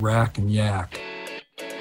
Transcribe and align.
Rack 0.00 0.38
and 0.38 0.50
yak. 0.50 0.98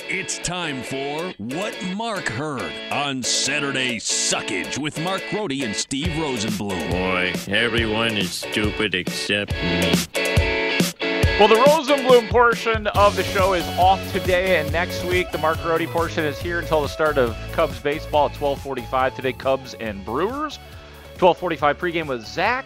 It's 0.10 0.40
time 0.40 0.84
for 0.84 1.34
What 1.38 1.74
Mark 1.96 2.28
Heard 2.28 2.70
on 2.92 3.24
Saturday 3.24 3.98
Suckage 3.98 4.78
with 4.78 5.00
Mark 5.00 5.22
Grote 5.30 5.54
and 5.54 5.74
Steve 5.74 6.08
Rosenbloom. 6.08 6.92
Boy, 6.92 7.34
everyone 7.48 8.18
is 8.18 8.32
stupid 8.32 8.94
except 8.94 9.54
me. 9.54 9.94
Well, 11.40 11.48
the 11.48 11.64
Rosenbloom 11.66 12.30
portion 12.30 12.88
of 12.88 13.16
the 13.16 13.24
show 13.24 13.54
is 13.54 13.66
off 13.78 14.02
today 14.12 14.60
and 14.60 14.70
next 14.74 15.06
week. 15.06 15.32
The 15.32 15.38
Mark 15.38 15.62
Grote 15.62 15.88
portion 15.88 16.26
is 16.26 16.38
here 16.38 16.60
until 16.60 16.82
the 16.82 16.90
start 16.90 17.18
of 17.18 17.38
Cubs 17.54 17.80
baseball 17.80 18.28
at 18.28 18.36
12:45 18.36 19.16
today. 19.16 19.32
Cubs 19.32 19.76
and 19.76 20.04
Brewers. 20.04 20.60
12:45 21.18 21.78
pregame 21.78 22.08
with 22.08 22.26
Zach. 22.26 22.66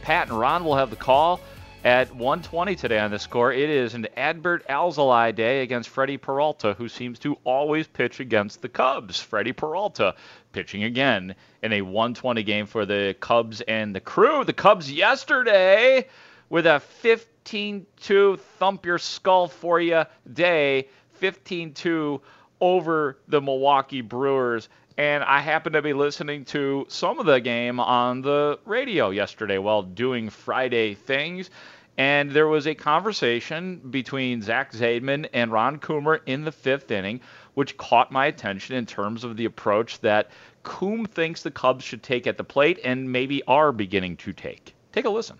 Pat 0.00 0.28
and 0.28 0.38
Ron 0.38 0.64
will 0.64 0.76
have 0.76 0.88
the 0.88 0.96
call 0.96 1.40
at 1.84 2.08
1:20 2.10 2.76
today 2.76 2.98
on 2.98 3.10
the 3.10 3.18
score. 3.18 3.52
It 3.52 3.68
is 3.68 3.94
an 3.94 4.06
Adbert 4.16 4.64
Alzolay 4.68 5.34
day 5.34 5.62
against 5.62 5.88
Freddie 5.88 6.16
Peralta, 6.16 6.74
who 6.74 6.88
seems 6.88 7.18
to 7.20 7.36
always 7.44 7.88
pitch 7.88 8.20
against 8.20 8.62
the 8.62 8.68
Cubs. 8.68 9.20
Freddie 9.20 9.52
Peralta 9.52 10.14
pitching 10.52 10.84
again 10.84 11.34
in 11.62 11.72
a 11.72 11.82
120 11.82 12.42
game 12.44 12.66
for 12.66 12.86
the 12.86 13.16
Cubs 13.18 13.62
and 13.62 13.94
the 13.94 14.00
crew. 14.00 14.44
The 14.44 14.52
Cubs 14.52 14.92
yesterday 14.92 16.06
with 16.48 16.66
a 16.66 16.80
15-2 17.02 18.38
thump 18.38 18.86
your 18.86 18.98
skull 18.98 19.48
for 19.48 19.80
you 19.80 20.04
day, 20.32 20.88
15-2 21.20 22.20
over 22.60 23.18
the 23.26 23.40
Milwaukee 23.40 24.02
Brewers 24.02 24.68
and 24.98 25.24
I 25.24 25.40
happened 25.40 25.74
to 25.74 25.82
be 25.82 25.92
listening 25.92 26.44
to 26.46 26.86
some 26.88 27.18
of 27.18 27.26
the 27.26 27.40
game 27.40 27.80
on 27.80 28.22
the 28.22 28.58
radio 28.64 29.10
yesterday 29.10 29.58
while 29.58 29.82
doing 29.82 30.28
Friday 30.28 30.94
things. 30.94 31.50
And 31.98 32.30
there 32.30 32.48
was 32.48 32.66
a 32.66 32.74
conversation 32.74 33.76
between 33.90 34.40
Zach 34.40 34.72
Zaidman 34.72 35.28
and 35.32 35.52
Ron 35.52 35.78
Coomer 35.78 36.20
in 36.26 36.44
the 36.44 36.52
fifth 36.52 36.90
inning, 36.90 37.20
which 37.54 37.76
caught 37.76 38.10
my 38.10 38.26
attention 38.26 38.76
in 38.76 38.86
terms 38.86 39.24
of 39.24 39.36
the 39.36 39.44
approach 39.44 40.00
that 40.00 40.30
Coom 40.62 41.04
thinks 41.04 41.42
the 41.42 41.50
Cubs 41.50 41.84
should 41.84 42.02
take 42.02 42.26
at 42.26 42.38
the 42.38 42.44
plate 42.44 42.80
and 42.84 43.10
maybe 43.10 43.42
are 43.46 43.72
beginning 43.72 44.16
to 44.18 44.32
take. 44.32 44.74
Take 44.92 45.04
a 45.04 45.10
listen. 45.10 45.38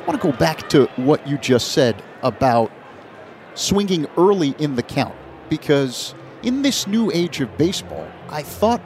I 0.00 0.04
want 0.04 0.20
to 0.20 0.30
go 0.30 0.36
back 0.36 0.68
to 0.70 0.86
what 0.96 1.26
you 1.26 1.36
just 1.38 1.72
said 1.72 2.02
about 2.22 2.72
swinging 3.54 4.06
early 4.16 4.54
in 4.58 4.74
the 4.76 4.82
count 4.82 5.14
because 5.50 6.14
in 6.42 6.62
this 6.62 6.86
new 6.86 7.10
age 7.12 7.40
of 7.40 7.56
baseball, 7.56 8.08
I 8.28 8.42
thought 8.42 8.82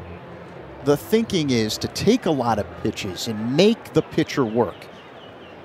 the 0.84 0.97
thinking 0.97 1.50
is 1.50 1.78
to 1.78 1.89
take 1.89 2.27
a 2.27 2.31
lot 2.31 2.59
of 2.59 2.67
pitches 2.83 3.28
and 3.28 3.56
make 3.56 3.93
the 3.93 4.03
pitcher 4.03 4.44
work. 4.44 4.87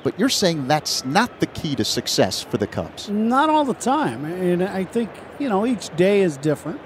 But 0.03 0.17
you're 0.17 0.29
saying 0.29 0.67
that's 0.67 1.05
not 1.05 1.39
the 1.39 1.45
key 1.45 1.75
to 1.75 1.85
success 1.85 2.41
for 2.41 2.57
the 2.57 2.65
Cubs. 2.65 3.09
Not 3.09 3.49
all 3.49 3.65
the 3.65 3.75
time. 3.75 4.25
And 4.25 4.63
I 4.63 4.83
think, 4.83 5.11
you 5.37 5.47
know, 5.47 5.65
each 5.65 5.95
day 5.95 6.21
is 6.21 6.37
different. 6.37 6.81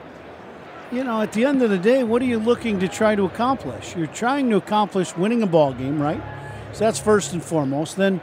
You 0.92 1.04
know, 1.04 1.22
at 1.22 1.32
the 1.32 1.46
end 1.46 1.62
of 1.62 1.70
the 1.70 1.78
day, 1.78 2.04
what 2.04 2.22
are 2.22 2.26
you 2.26 2.40
looking 2.40 2.80
to 2.82 2.88
try 2.88 3.16
to 3.16 3.24
accomplish? 3.24 3.96
You're 3.96 4.08
trying 4.08 4.50
to 4.50 4.58
accomplish 4.58 5.16
winning 5.16 5.42
a 5.44 5.48
ball 5.48 5.74
game, 5.74 6.02
right? 6.02 6.22
So 6.74 6.80
that's 6.80 7.00
first 7.00 7.32
and 7.32 7.42
foremost. 7.42 7.96
Then 7.96 8.20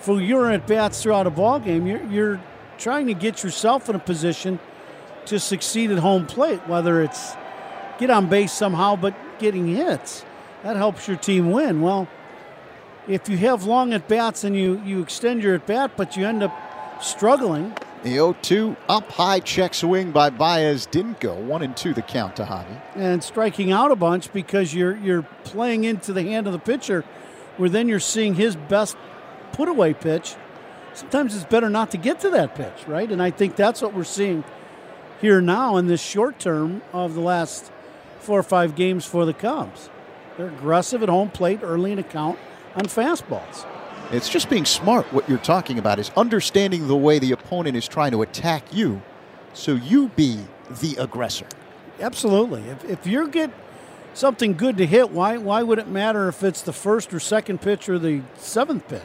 for 0.00 0.20
your 0.20 0.50
at 0.50 0.66
bats 0.66 1.02
throughout 1.02 1.28
a 1.28 1.30
ball 1.30 1.60
game, 1.60 1.86
you're, 1.86 2.04
you're 2.06 2.40
trying 2.78 3.06
to 3.06 3.14
get 3.14 3.44
yourself 3.44 3.88
in 3.88 3.94
a 3.94 4.00
position 4.00 4.58
to 5.26 5.38
succeed 5.38 5.90
at 5.90 5.98
home 5.98 6.26
plate, 6.26 6.60
whether 6.66 7.02
it's 7.02 7.34
get 7.98 8.10
on 8.10 8.28
base 8.28 8.52
somehow, 8.52 8.96
but 8.96 9.14
getting 9.38 9.66
hits. 9.66 10.24
That 10.62 10.76
helps 10.76 11.08
your 11.08 11.16
team 11.16 11.50
win. 11.50 11.80
Well, 11.80 12.08
if 13.08 13.28
you 13.28 13.36
have 13.38 13.64
long 13.64 13.92
at 13.92 14.06
bats 14.08 14.44
and 14.44 14.56
you, 14.56 14.80
you 14.84 15.02
extend 15.02 15.42
your 15.42 15.56
at 15.56 15.66
bat, 15.66 15.92
but 15.96 16.16
you 16.16 16.26
end 16.26 16.42
up 16.42 16.54
struggling. 17.02 17.74
The 18.02 18.10
0 18.10 18.36
2 18.42 18.76
up 18.88 19.10
high 19.12 19.40
check 19.40 19.74
swing 19.74 20.10
by 20.10 20.30
Baez 20.30 20.86
didn't 20.86 21.20
go. 21.20 21.34
1 21.34 21.62
and 21.62 21.76
2 21.76 21.94
the 21.94 22.02
count 22.02 22.36
to 22.36 22.44
Javi. 22.44 22.80
And 22.94 23.22
striking 23.22 23.72
out 23.72 23.90
a 23.90 23.96
bunch 23.96 24.32
because 24.32 24.74
you're, 24.74 24.96
you're 24.96 25.22
playing 25.44 25.84
into 25.84 26.12
the 26.12 26.22
hand 26.22 26.46
of 26.46 26.52
the 26.52 26.58
pitcher, 26.58 27.04
where 27.56 27.68
then 27.68 27.88
you're 27.88 28.00
seeing 28.00 28.34
his 28.34 28.56
best 28.56 28.96
put 29.52 29.68
away 29.68 29.94
pitch. 29.94 30.34
Sometimes 30.94 31.34
it's 31.34 31.44
better 31.44 31.70
not 31.70 31.90
to 31.92 31.96
get 31.96 32.20
to 32.20 32.30
that 32.30 32.54
pitch, 32.54 32.86
right? 32.86 33.10
And 33.10 33.22
I 33.22 33.30
think 33.30 33.56
that's 33.56 33.80
what 33.80 33.94
we're 33.94 34.04
seeing 34.04 34.44
here 35.22 35.40
now 35.40 35.76
in 35.76 35.86
this 35.86 36.02
short 36.02 36.40
term 36.40 36.82
of 36.92 37.14
the 37.14 37.20
last 37.20 37.70
four 38.18 38.40
or 38.40 38.42
five 38.42 38.74
games 38.74 39.06
for 39.06 39.24
the 39.24 39.32
Cubs. 39.32 39.88
They're 40.36 40.48
aggressive 40.48 41.02
at 41.02 41.08
home 41.08 41.30
plate 41.30 41.60
early 41.62 41.92
in 41.92 41.98
a 42.00 42.02
count 42.02 42.38
on 42.74 42.86
fastballs. 42.86 43.64
It's 44.10 44.28
just 44.28 44.50
being 44.50 44.64
smart. 44.64 45.06
What 45.12 45.28
you're 45.28 45.38
talking 45.38 45.78
about 45.78 46.00
is 46.00 46.10
understanding 46.16 46.88
the 46.88 46.96
way 46.96 47.20
the 47.20 47.30
opponent 47.32 47.76
is 47.76 47.86
trying 47.86 48.10
to 48.10 48.22
attack 48.22 48.64
you 48.74 49.00
so 49.54 49.74
you 49.74 50.08
be 50.08 50.44
the 50.80 50.96
aggressor. 50.96 51.46
Absolutely. 52.00 52.62
If, 52.62 52.84
if 52.84 53.06
you 53.06 53.28
get 53.28 53.52
something 54.14 54.54
good 54.54 54.76
to 54.78 54.86
hit, 54.86 55.10
why, 55.10 55.36
why 55.36 55.62
would 55.62 55.78
it 55.78 55.86
matter 55.86 56.28
if 56.28 56.42
it's 56.42 56.62
the 56.62 56.72
first 56.72 57.14
or 57.14 57.20
second 57.20 57.60
pitch 57.60 57.88
or 57.88 57.98
the 57.98 58.22
seventh 58.38 58.88
pitch? 58.88 59.02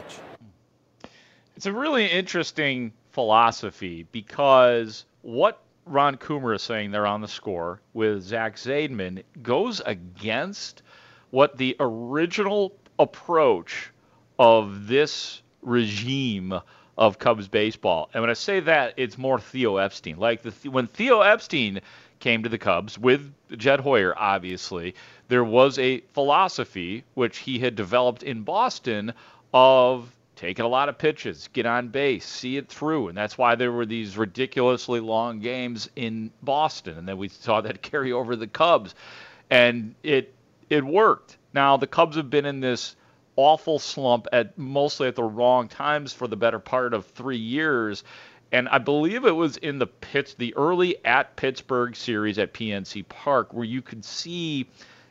It's 1.56 1.66
a 1.66 1.72
really 1.72 2.06
interesting 2.06 2.92
philosophy 3.12 4.06
because 4.10 5.04
what 5.22 5.60
Ron 5.88 6.16
Coomer 6.16 6.54
is 6.54 6.62
saying 6.62 6.90
there 6.90 7.06
on 7.06 7.20
the 7.20 7.28
score 7.28 7.80
with 7.94 8.22
Zach 8.22 8.56
Zaidman 8.56 9.22
goes 9.42 9.80
against 9.84 10.82
what 11.30 11.56
the 11.56 11.76
original 11.80 12.74
approach 12.98 13.90
of 14.38 14.86
this 14.86 15.42
regime 15.62 16.60
of 16.96 17.18
Cubs 17.18 17.48
baseball. 17.48 18.10
And 18.12 18.22
when 18.22 18.30
I 18.30 18.34
say 18.34 18.60
that, 18.60 18.94
it's 18.96 19.16
more 19.16 19.40
Theo 19.40 19.76
Epstein. 19.76 20.18
Like 20.18 20.42
the, 20.42 20.68
when 20.68 20.86
Theo 20.86 21.20
Epstein 21.20 21.80
came 22.18 22.42
to 22.42 22.48
the 22.48 22.58
Cubs 22.58 22.98
with 22.98 23.32
Jed 23.56 23.80
Hoyer, 23.80 24.14
obviously, 24.18 24.94
there 25.28 25.44
was 25.44 25.78
a 25.78 26.00
philosophy 26.12 27.04
which 27.14 27.38
he 27.38 27.60
had 27.60 27.76
developed 27.76 28.22
in 28.22 28.42
Boston 28.42 29.12
of 29.54 30.12
taking 30.38 30.64
a 30.64 30.68
lot 30.68 30.88
of 30.88 30.96
pitches, 30.96 31.48
get 31.52 31.66
on 31.66 31.88
base, 31.88 32.24
see 32.24 32.56
it 32.56 32.68
through. 32.68 33.08
And 33.08 33.18
that's 33.18 33.36
why 33.36 33.56
there 33.56 33.72
were 33.72 33.84
these 33.84 34.16
ridiculously 34.16 35.00
long 35.00 35.40
games 35.40 35.90
in 35.96 36.30
Boston. 36.44 36.96
And 36.96 37.08
then 37.08 37.18
we 37.18 37.28
saw 37.28 37.60
that 37.60 37.82
carry 37.82 38.12
over 38.12 38.36
the 38.36 38.46
Cubs. 38.46 38.94
And 39.50 39.94
it 40.02 40.32
it 40.70 40.84
worked. 40.84 41.38
Now 41.52 41.76
the 41.76 41.88
Cubs 41.88 42.16
have 42.16 42.30
been 42.30 42.46
in 42.46 42.60
this 42.60 42.94
awful 43.34 43.80
slump 43.80 44.28
at 44.32 44.56
mostly 44.56 45.08
at 45.08 45.16
the 45.16 45.24
wrong 45.24 45.66
times 45.66 46.12
for 46.12 46.28
the 46.28 46.36
better 46.36 46.60
part 46.60 46.94
of 46.94 47.06
three 47.06 47.36
years. 47.36 48.04
And 48.52 48.68
I 48.68 48.78
believe 48.78 49.24
it 49.24 49.32
was 49.32 49.56
in 49.56 49.78
the 49.78 49.88
Pitts, 49.88 50.34
the 50.34 50.54
early 50.54 51.04
at 51.04 51.34
Pittsburgh 51.34 51.96
series 51.96 52.38
at 52.38 52.54
PNC 52.54 53.08
Park, 53.08 53.52
where 53.52 53.64
you 53.64 53.82
could 53.82 54.04
see 54.04 54.68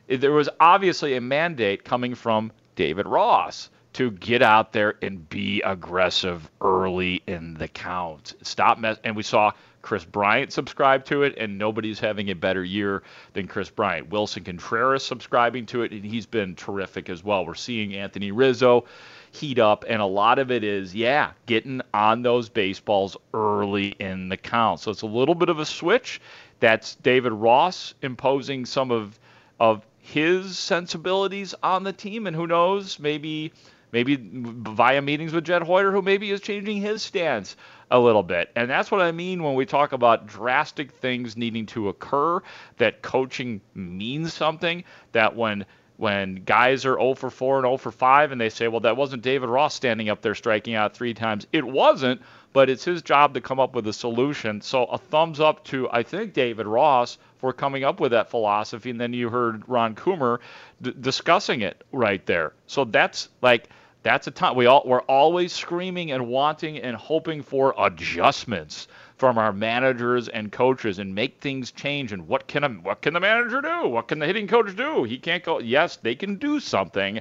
there 0.08 0.32
was 0.32 0.48
obviously 0.60 1.16
a 1.16 1.22
mandate 1.22 1.84
coming 1.84 2.16
from 2.16 2.52
David 2.76 3.08
Ross 3.08 3.70
to 3.94 4.12
get 4.12 4.42
out 4.42 4.74
there 4.74 4.96
and 5.02 5.28
be 5.30 5.62
aggressive 5.62 6.50
early 6.62 7.24
in 7.28 7.56
the 7.56 7.68
count. 7.68 8.34
Stop 8.44 8.78
mess. 8.78 8.98
And 9.04 9.16
we 9.16 9.24
saw 9.24 9.52
Kris 9.82 10.04
Bryant 10.04 10.52
subscribe 10.52 11.06
to 11.06 11.24
it, 11.24 11.38
and 11.38 11.58
nobody's 11.58 12.00
having 12.00 12.30
a 12.30 12.36
better 12.36 12.64
year 12.64 13.04
than 13.34 13.48
Kris 13.48 13.70
Bryant. 13.70 14.10
Willson 14.10 14.44
Contreras 14.44 15.04
subscribing 15.04 15.66
to 15.68 15.84
it, 15.84 15.92
and 15.92 16.04
he's 16.04 16.26
been 16.26 16.56
terrific 16.56 17.10
as 17.10 17.24
well. 17.24 17.46
We're 17.46 17.56
seeing 17.56 17.96
Anthony 17.96 18.32
Rizzo 18.32 18.86
heat 19.32 19.60
up, 19.60 19.86
and 19.88 20.02
a 20.02 20.06
lot 20.06 20.40
of 20.40 20.52
it 20.52 20.64
is, 20.64 20.94
yeah, 20.94 21.32
getting 21.46 21.82
on 21.94 22.22
those 22.22 22.50
baseballs 22.50 23.16
early 23.34 23.96
in 24.00 24.30
the 24.30 24.38
count. 24.38 24.82
So 24.82 24.92
it's 24.92 25.04
a 25.04 25.08
little 25.08 25.36
bit 25.36 25.50
of 25.50 25.60
a 25.60 25.66
switch. 25.66 26.20
That's 26.60 26.96
David 26.96 27.32
Ross 27.32 27.94
imposing 28.02 28.66
some 28.66 28.92
of 28.92 29.18
of 29.60 29.86
his 30.00 30.58
sensibilities 30.58 31.56
on 31.64 31.84
the 31.84 31.94
team, 31.94 32.28
and 32.28 32.36
who 32.36 32.48
knows, 32.48 33.00
maybe 33.00 33.52
maybe 33.92 34.18
via 34.22 35.02
meetings 35.02 35.34
with 35.34 35.46
Jed 35.46 35.64
Hoyer, 35.64 35.92
who 35.92 36.02
maybe 36.02 36.32
is 36.32 36.42
changing 36.42 36.78
his 36.78 37.02
stance 37.02 37.56
a 37.90 38.00
little 38.00 38.24
bit. 38.24 38.52
And 38.56 38.70
that's 38.70 38.92
what 38.92 39.02
I 39.02 39.12
mean 39.12 39.44
when 39.44 39.56
we 39.56 39.66
talk 39.66 39.94
about 39.94 40.28
drastic 40.28 40.92
things 40.92 41.38
needing 41.38 41.66
to 41.68 41.90
occur, 41.90 42.42
that 42.78 43.02
coaching 43.02 43.62
means 43.74 44.34
something, 44.34 44.84
that 45.14 45.36
when 45.36 45.66
when 45.98 46.36
guys 46.46 46.86
are 46.86 46.94
0 46.94 47.16
for 47.16 47.30
4 47.30 47.58
and 47.58 47.66
0 47.66 47.78
for 47.78 47.92
5 47.92 48.32
and 48.32 48.40
they 48.40 48.50
say, 48.50 48.68
well, 48.68 48.82
that 48.82 48.96
wasn't 48.96 49.24
David 49.24 49.50
Ross 49.50 49.74
standing 49.74 50.10
up 50.10 50.22
there 50.22 50.36
striking 50.36 50.76
out 50.76 50.94
three 50.94 51.14
times. 51.14 51.48
It 51.52 51.66
wasn't, 51.66 52.22
but 52.54 52.70
it's 52.70 52.84
his 52.84 53.02
job 53.02 53.34
to 53.34 53.42
come 53.42 53.60
up 53.60 53.74
with 53.76 53.88
a 53.88 53.94
solution. 53.94 54.62
So 54.62 54.86
a 54.86 54.98
thumbs 55.00 55.40
up 55.40 55.64
to, 55.66 55.90
I 55.92 56.04
think, 56.04 56.34
David 56.34 56.68
Ross 56.68 57.18
for 57.40 57.52
coming 57.52 57.84
up 57.84 58.00
with 58.00 58.12
that 58.12 58.30
philosophy. 58.30 58.92
And 58.92 59.02
then 59.02 59.14
you 59.14 59.30
heard 59.30 59.68
Ron 59.68 59.96
Coomer 59.96 60.38
d- 60.82 60.94
discussing 61.00 61.62
it 61.62 61.84
right 61.92 62.24
there. 62.28 62.54
So 62.68 62.86
that's 62.86 63.30
like, 63.42 63.70
that's 64.04 64.28
a 64.28 64.32
time 64.32 64.56
we 64.56 64.66
all 64.66 64.84
we're 64.86 65.02
always 65.02 65.52
screaming 65.52 66.12
and 66.12 66.28
wanting 66.28 66.78
and 66.78 66.96
hoping 66.96 67.42
for 67.42 67.74
adjustments 67.78 68.88
from 69.18 69.38
our 69.38 69.52
managers 69.52 70.30
and 70.30 70.52
coaches 70.52 71.00
and 71.00 71.14
make 71.14 71.40
things 71.40 71.72
change 71.72 72.12
and 72.12 72.28
what 72.28 72.48
can 72.48 72.64
a, 72.64 72.70
what 72.70 73.02
can 73.02 73.14
the 73.14 73.20
manager 73.20 73.62
do? 73.62 73.88
What 73.88 74.08
can 74.08 74.20
the 74.20 74.26
hitting 74.26 74.48
coach 74.48 74.76
do? 74.76 75.04
He 75.04 75.18
can't 75.18 75.44
go 75.44 75.60
yes 75.60 75.98
they 75.98 76.16
can 76.16 76.36
do 76.36 76.60
something. 76.60 77.20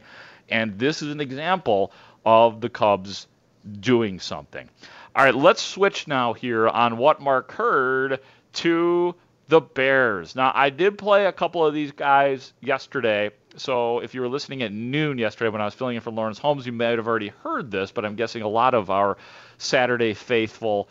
And 0.49 0.78
this 0.78 1.02
is 1.02 1.11
an 1.11 1.20
example 1.20 1.93
of 2.25 2.61
the 2.61 2.69
Cubs 2.69 3.26
doing 3.81 4.20
something. 4.20 4.69
All 5.14 5.25
right 5.25 5.34
let's 5.34 5.62
switch 5.62 6.06
now 6.06 6.34
here 6.34 6.69
on 6.69 6.99
what 6.99 7.20
Mark 7.20 7.52
heard 7.52 8.20
to 8.55 9.14
the 9.48 9.60
Bears. 9.60 10.34
Now, 10.34 10.52
I 10.54 10.70
did 10.70 10.98
play 10.98 11.26
a 11.26 11.32
couple 11.32 11.64
of 11.64 11.72
these 11.72 11.93
guys 11.93 12.52
yesterday. 12.60 13.31
So 13.56 14.00
if 14.00 14.14
you 14.14 14.20
were 14.20 14.28
listening 14.28 14.62
at 14.62 14.72
noon 14.72 15.19
yesterday 15.19 15.48
when 15.50 15.60
I 15.60 15.64
was 15.64 15.75
filling 15.75 15.96
in 15.96 16.02
for 16.02 16.10
Lawrence 16.10 16.38
Holmes, 16.38 16.66
you 16.66 16.72
may 16.72 16.90
have 16.90 17.06
already 17.06 17.28
heard 17.43 17.70
this, 17.70 17.93
but 17.93 18.04
I'm 18.04 18.16
guessing 18.16 18.43
a 18.43 18.48
lot 18.48 18.75
of 18.75 18.90
our 18.90 19.16
Saturday 19.58 20.14
faithful 20.14 20.88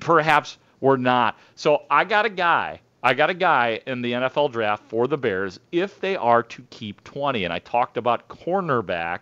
perhaps 0.00 0.58
were 0.80 0.96
not. 0.96 1.38
So 1.56 1.82
I 1.90 2.04
got 2.04 2.26
a 2.26 2.30
guy. 2.30 2.80
I 3.02 3.14
got 3.14 3.30
a 3.30 3.34
guy 3.34 3.80
in 3.86 4.02
the 4.02 4.12
NFL 4.12 4.52
draft 4.52 4.84
for 4.88 5.06
the 5.06 5.18
Bears 5.18 5.60
if 5.70 6.00
they 6.00 6.16
are 6.16 6.42
to 6.44 6.62
keep 6.70 7.04
20. 7.04 7.44
And 7.44 7.52
I 7.52 7.58
talked 7.58 7.96
about 7.96 8.28
cornerback, 8.28 9.20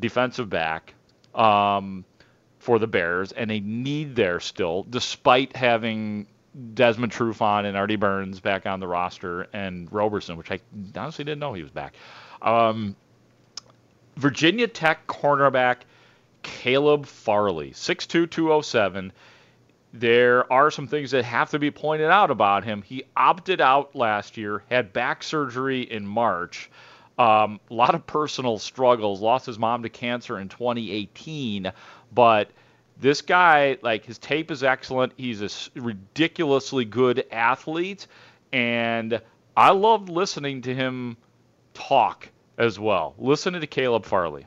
defensive 0.00 0.48
back. 0.48 0.94
Um, 1.34 2.04
for 2.62 2.78
the 2.78 2.86
Bears, 2.86 3.32
and 3.32 3.50
a 3.50 3.58
need 3.58 4.14
there 4.14 4.38
still, 4.38 4.86
despite 4.88 5.56
having 5.56 6.28
Desmond 6.74 7.12
Trufant 7.12 7.66
and 7.66 7.76
Artie 7.76 7.96
Burns 7.96 8.40
back 8.40 8.66
on 8.66 8.80
the 8.80 8.86
roster, 8.86 9.48
and 9.52 9.90
Roberson, 9.92 10.36
which 10.36 10.50
I 10.50 10.60
honestly 10.96 11.24
didn't 11.24 11.40
know 11.40 11.52
he 11.52 11.62
was 11.62 11.70
back. 11.70 11.94
Um, 12.42 12.94
Virginia 14.16 14.68
Tech 14.68 15.06
cornerback 15.06 15.78
Caleb 16.42 17.06
Farley, 17.06 17.70
6'2", 17.70 18.30
207. 18.30 19.12
There 19.94 20.50
are 20.52 20.70
some 20.70 20.86
things 20.86 21.10
that 21.12 21.24
have 21.24 21.50
to 21.50 21.58
be 21.58 21.70
pointed 21.70 22.10
out 22.10 22.30
about 22.30 22.64
him. 22.64 22.82
He 22.82 23.04
opted 23.16 23.60
out 23.60 23.94
last 23.94 24.36
year, 24.36 24.62
had 24.70 24.92
back 24.92 25.22
surgery 25.22 25.82
in 25.82 26.06
March. 26.06 26.70
Um, 27.18 27.60
a 27.70 27.74
lot 27.74 27.94
of 27.94 28.06
personal 28.06 28.58
struggles. 28.58 29.20
Lost 29.20 29.46
his 29.46 29.58
mom 29.58 29.82
to 29.82 29.88
cancer 29.88 30.38
in 30.38 30.48
2018, 30.48 31.72
but– 32.12 32.50
this 33.00 33.20
guy, 33.20 33.78
like 33.82 34.04
his 34.04 34.18
tape 34.18 34.50
is 34.50 34.62
excellent. 34.62 35.12
He's 35.16 35.42
a 35.42 35.80
ridiculously 35.80 36.84
good 36.84 37.24
athlete, 37.30 38.06
and 38.52 39.20
I 39.56 39.70
love 39.70 40.08
listening 40.08 40.62
to 40.62 40.74
him 40.74 41.16
talk 41.74 42.28
as 42.58 42.78
well. 42.78 43.14
Listen 43.18 43.54
to 43.54 43.66
Caleb 43.66 44.04
Farley. 44.04 44.46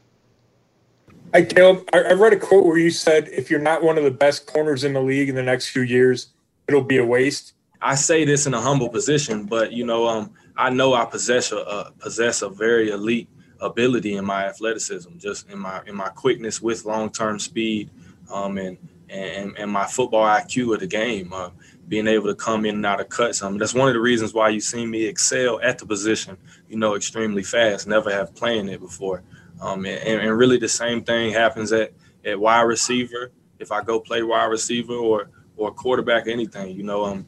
Hi, 1.34 1.44
Caleb. 1.44 1.90
I, 1.94 2.00
I 2.00 2.14
read 2.14 2.34
a 2.34 2.40
quote 2.40 2.66
where 2.66 2.78
you 2.78 2.92
said, 2.92 3.28
"If 3.30 3.50
you're 3.50 3.60
not 3.60 3.84
one 3.84 3.98
of 3.98 4.04
the 4.04 4.12
best 4.12 4.46
corners 4.46 4.84
in 4.84 4.94
the 4.94 5.02
league 5.02 5.30
in 5.30 5.36
the 5.36 5.44
next 5.44 5.70
few 5.70 5.82
years, 5.82 6.28
it'll 6.68 6.82
be 6.84 6.98
a 6.98 7.06
waste." 7.06 7.54
I 7.82 7.96
say 7.96 8.26
this 8.26 8.48
in 8.48 8.54
a 8.54 8.62
humble 8.62 8.90
position, 8.90 9.46
but 9.46 9.74
you 9.74 9.86
know, 9.86 10.08
um, 10.08 10.32
I 10.56 10.70
know 10.70 10.94
I 10.94 11.06
possess 11.06 11.52
a 11.52 11.60
uh, 11.60 11.90
possess 12.00 12.42
a 12.42 12.50
very 12.50 12.92
elite 12.92 13.28
ability 13.60 14.16
in 14.16 14.26
my 14.26 14.46
athleticism, 14.46 15.18
just 15.18 15.50
in 15.50 15.60
my 15.60 15.82
in 15.86 15.96
my 15.96 16.10
quickness 16.10 16.62
with 16.62 16.86
long 16.86 17.12
term 17.12 17.40
speed 17.40 17.90
um, 18.32 18.58
and, 18.58 18.78
and 19.10 19.58
and 19.58 19.72
my 19.72 19.86
football 19.86 20.26
IQ 20.26 20.74
of 20.74 20.80
the 20.80 20.88
game, 20.88 21.32
uh, 21.34 21.50
being 21.88 22.08
able 22.08 22.28
to 22.28 22.36
come 22.36 22.66
in 22.66 22.76
and 22.76 22.86
out 22.86 23.00
of 23.00 23.10
cuts. 23.10 23.44
I 23.44 23.50
mean, 23.50 23.60
that's 23.60 23.74
one 23.74 23.88
of 23.88 23.94
the 23.94 24.00
reasons 24.00 24.34
why 24.34 24.50
you 24.50 24.60
see 24.60 24.86
me 24.86 25.06
excel 25.06 25.60
at 25.62 25.78
the 25.78 25.86
position, 25.86 26.38
you 26.70 26.78
know, 26.78 26.96
extremely 26.96 27.44
fast. 27.44 27.88
Never 27.88 28.12
have 28.12 28.36
playing 28.36 28.70
it 28.70 28.80
before. 28.80 29.24
Um, 29.62 29.86
and, 29.86 30.22
and 30.22 30.38
really 30.38 30.58
the 30.58 30.68
same 30.68 31.04
thing 31.04 31.32
happens 31.32 31.72
at, 31.72 31.94
at 32.26 32.40
wide 32.40 32.62
receiver. 32.62 33.32
If 33.60 33.72
I 33.72 33.84
go 33.84 34.00
play 34.00 34.24
wide 34.24 34.46
receiver 34.46 34.94
or 34.94 35.30
or 35.58 35.72
quarterback, 35.72 36.28
anything, 36.28 36.76
you 36.76 36.84
know, 36.84 37.06
um, 37.06 37.26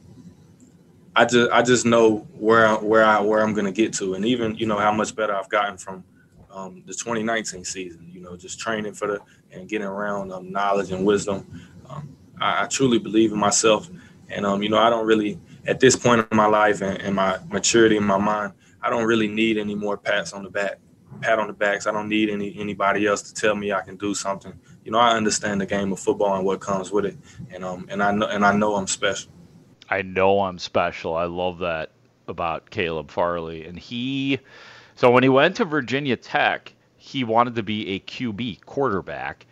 I 1.16 1.24
just 1.24 1.50
I 1.50 1.62
just 1.62 1.86
know 1.86 2.28
where 2.38 2.66
I, 2.66 2.74
where 2.74 3.04
I 3.04 3.20
where 3.20 3.40
I'm 3.40 3.54
gonna 3.54 3.72
get 3.72 3.92
to, 3.94 4.14
and 4.14 4.24
even 4.24 4.54
you 4.56 4.66
know 4.66 4.78
how 4.78 4.92
much 4.92 5.16
better 5.16 5.34
I've 5.34 5.48
gotten 5.48 5.78
from 5.78 6.04
um, 6.50 6.82
the 6.86 6.92
2019 6.92 7.64
season. 7.64 8.10
You 8.12 8.20
know, 8.20 8.36
just 8.36 8.60
training 8.60 8.94
for 8.94 9.08
the 9.08 9.20
and 9.52 9.68
getting 9.68 9.86
around 9.86 10.32
um, 10.32 10.50
knowledge 10.50 10.90
and 10.90 11.04
wisdom. 11.04 11.46
Um, 11.88 12.16
I, 12.40 12.64
I, 12.64 12.66
truly 12.66 12.98
believe 12.98 13.32
in 13.32 13.38
myself, 13.38 13.88
and 14.28 14.44
um, 14.44 14.62
you 14.62 14.68
know, 14.68 14.78
I 14.78 14.90
don't 14.90 15.06
really 15.06 15.38
at 15.66 15.80
this 15.80 15.96
point 15.96 16.26
in 16.30 16.36
my 16.36 16.46
life 16.46 16.80
and, 16.80 17.00
and, 17.00 17.14
my 17.14 17.38
maturity 17.48 17.96
in 17.96 18.04
my 18.04 18.16
mind, 18.16 18.52
I 18.82 18.90
don't 18.90 19.04
really 19.04 19.28
need 19.28 19.58
any 19.58 19.74
more 19.74 19.96
pats 19.96 20.32
on 20.32 20.42
the 20.42 20.50
back, 20.50 20.78
pat 21.20 21.38
on 21.38 21.46
the 21.46 21.52
backs. 21.52 21.86
I 21.86 21.92
don't 21.92 22.08
need 22.08 22.30
any 22.30 22.58
anybody 22.58 23.06
else 23.06 23.22
to 23.22 23.34
tell 23.34 23.54
me 23.54 23.72
I 23.72 23.82
can 23.82 23.96
do 23.96 24.14
something. 24.14 24.58
You 24.84 24.92
know, 24.92 24.98
I 24.98 25.16
understand 25.16 25.60
the 25.60 25.66
game 25.66 25.92
of 25.92 26.00
football 26.00 26.36
and 26.36 26.44
what 26.44 26.60
comes 26.60 26.90
with 26.90 27.06
it, 27.06 27.16
and 27.50 27.64
um, 27.64 27.86
and 27.90 28.02
I 28.02 28.12
know 28.12 28.26
and 28.26 28.44
I 28.44 28.54
know 28.54 28.76
I'm 28.76 28.86
special. 28.86 29.32
I 29.90 30.02
know 30.02 30.42
I'm 30.42 30.58
special. 30.58 31.16
I 31.16 31.24
love 31.24 31.58
that 31.60 31.92
about 32.26 32.70
Caleb 32.70 33.10
Farley, 33.10 33.64
and 33.64 33.78
he 33.78 34.38
so 34.94 35.10
when 35.10 35.22
he 35.22 35.28
went 35.28 35.56
to 35.56 35.64
Virginia 35.64 36.16
Tech, 36.16 36.72
he 37.08 37.24
wanted 37.24 37.54
to 37.54 37.62
be 37.62 37.94
a 37.94 38.00
QB 38.00 38.64
quarterback. 38.66 39.46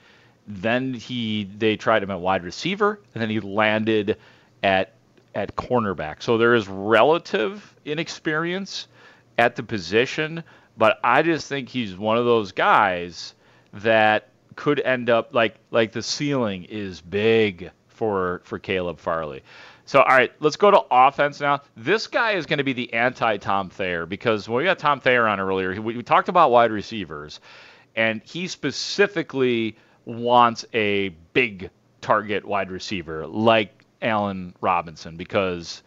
Then 0.46 0.92
he 0.92 1.48
they 1.56 1.76
tried 1.76 2.02
him 2.02 2.10
at 2.10 2.20
wide 2.20 2.44
receiver, 2.44 3.00
and 3.14 3.22
then 3.22 3.30
he 3.30 3.40
landed 3.40 4.18
at 4.62 4.92
at 5.34 5.56
cornerback. 5.56 6.22
So 6.22 6.36
there 6.36 6.54
is 6.54 6.68
relative 6.68 7.74
inexperience 7.84 8.88
at 9.38 9.56
the 9.56 9.62
position, 9.62 10.44
but 10.76 11.00
I 11.02 11.22
just 11.22 11.48
think 11.48 11.68
he's 11.70 11.96
one 11.96 12.18
of 12.18 12.26
those 12.26 12.52
guys 12.52 13.34
that 13.72 14.28
could 14.54 14.80
end 14.80 15.08
up 15.08 15.34
like 15.34 15.56
like 15.70 15.92
the 15.92 16.02
ceiling 16.02 16.64
is 16.64 17.00
big 17.00 17.70
for 17.88 18.42
for 18.44 18.58
Caleb 18.58 18.98
Farley. 18.98 19.42
So, 19.86 20.00
all 20.00 20.16
right, 20.16 20.32
let's 20.40 20.56
go 20.56 20.72
to 20.72 20.82
offense 20.90 21.40
now. 21.40 21.62
This 21.76 22.08
guy 22.08 22.32
is 22.32 22.44
going 22.44 22.58
to 22.58 22.64
be 22.64 22.72
the 22.72 22.92
anti 22.92 23.36
Tom 23.36 23.70
Thayer 23.70 24.04
because 24.04 24.48
when 24.48 24.58
we 24.58 24.64
got 24.64 24.80
Tom 24.80 25.00
Thayer 25.00 25.28
on 25.28 25.38
earlier, 25.38 25.80
we, 25.80 25.96
we 25.96 26.02
talked 26.02 26.28
about 26.28 26.50
wide 26.50 26.72
receivers, 26.72 27.40
and 27.94 28.20
he 28.24 28.48
specifically 28.48 29.76
wants 30.04 30.64
a 30.74 31.10
big 31.32 31.70
target 32.00 32.44
wide 32.44 32.70
receiver 32.70 33.28
like 33.28 33.84
Allen 34.02 34.54
Robinson 34.60 35.16
because 35.16 35.82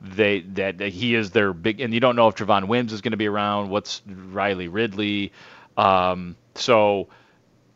they 0.00 0.40
that, 0.40 0.78
that, 0.78 0.88
he 0.92 1.14
is 1.14 1.30
their 1.30 1.52
big 1.52 1.80
and 1.80 1.94
you 1.94 2.00
don't 2.00 2.16
know 2.16 2.28
if 2.28 2.34
Javon 2.34 2.66
Wims 2.66 2.92
is 2.92 3.00
going 3.00 3.12
to 3.12 3.16
be 3.16 3.28
around. 3.28 3.70
What's 3.70 4.02
Riley 4.06 4.68
Ridley? 4.68 5.32
Um, 5.76 6.36
so 6.56 7.08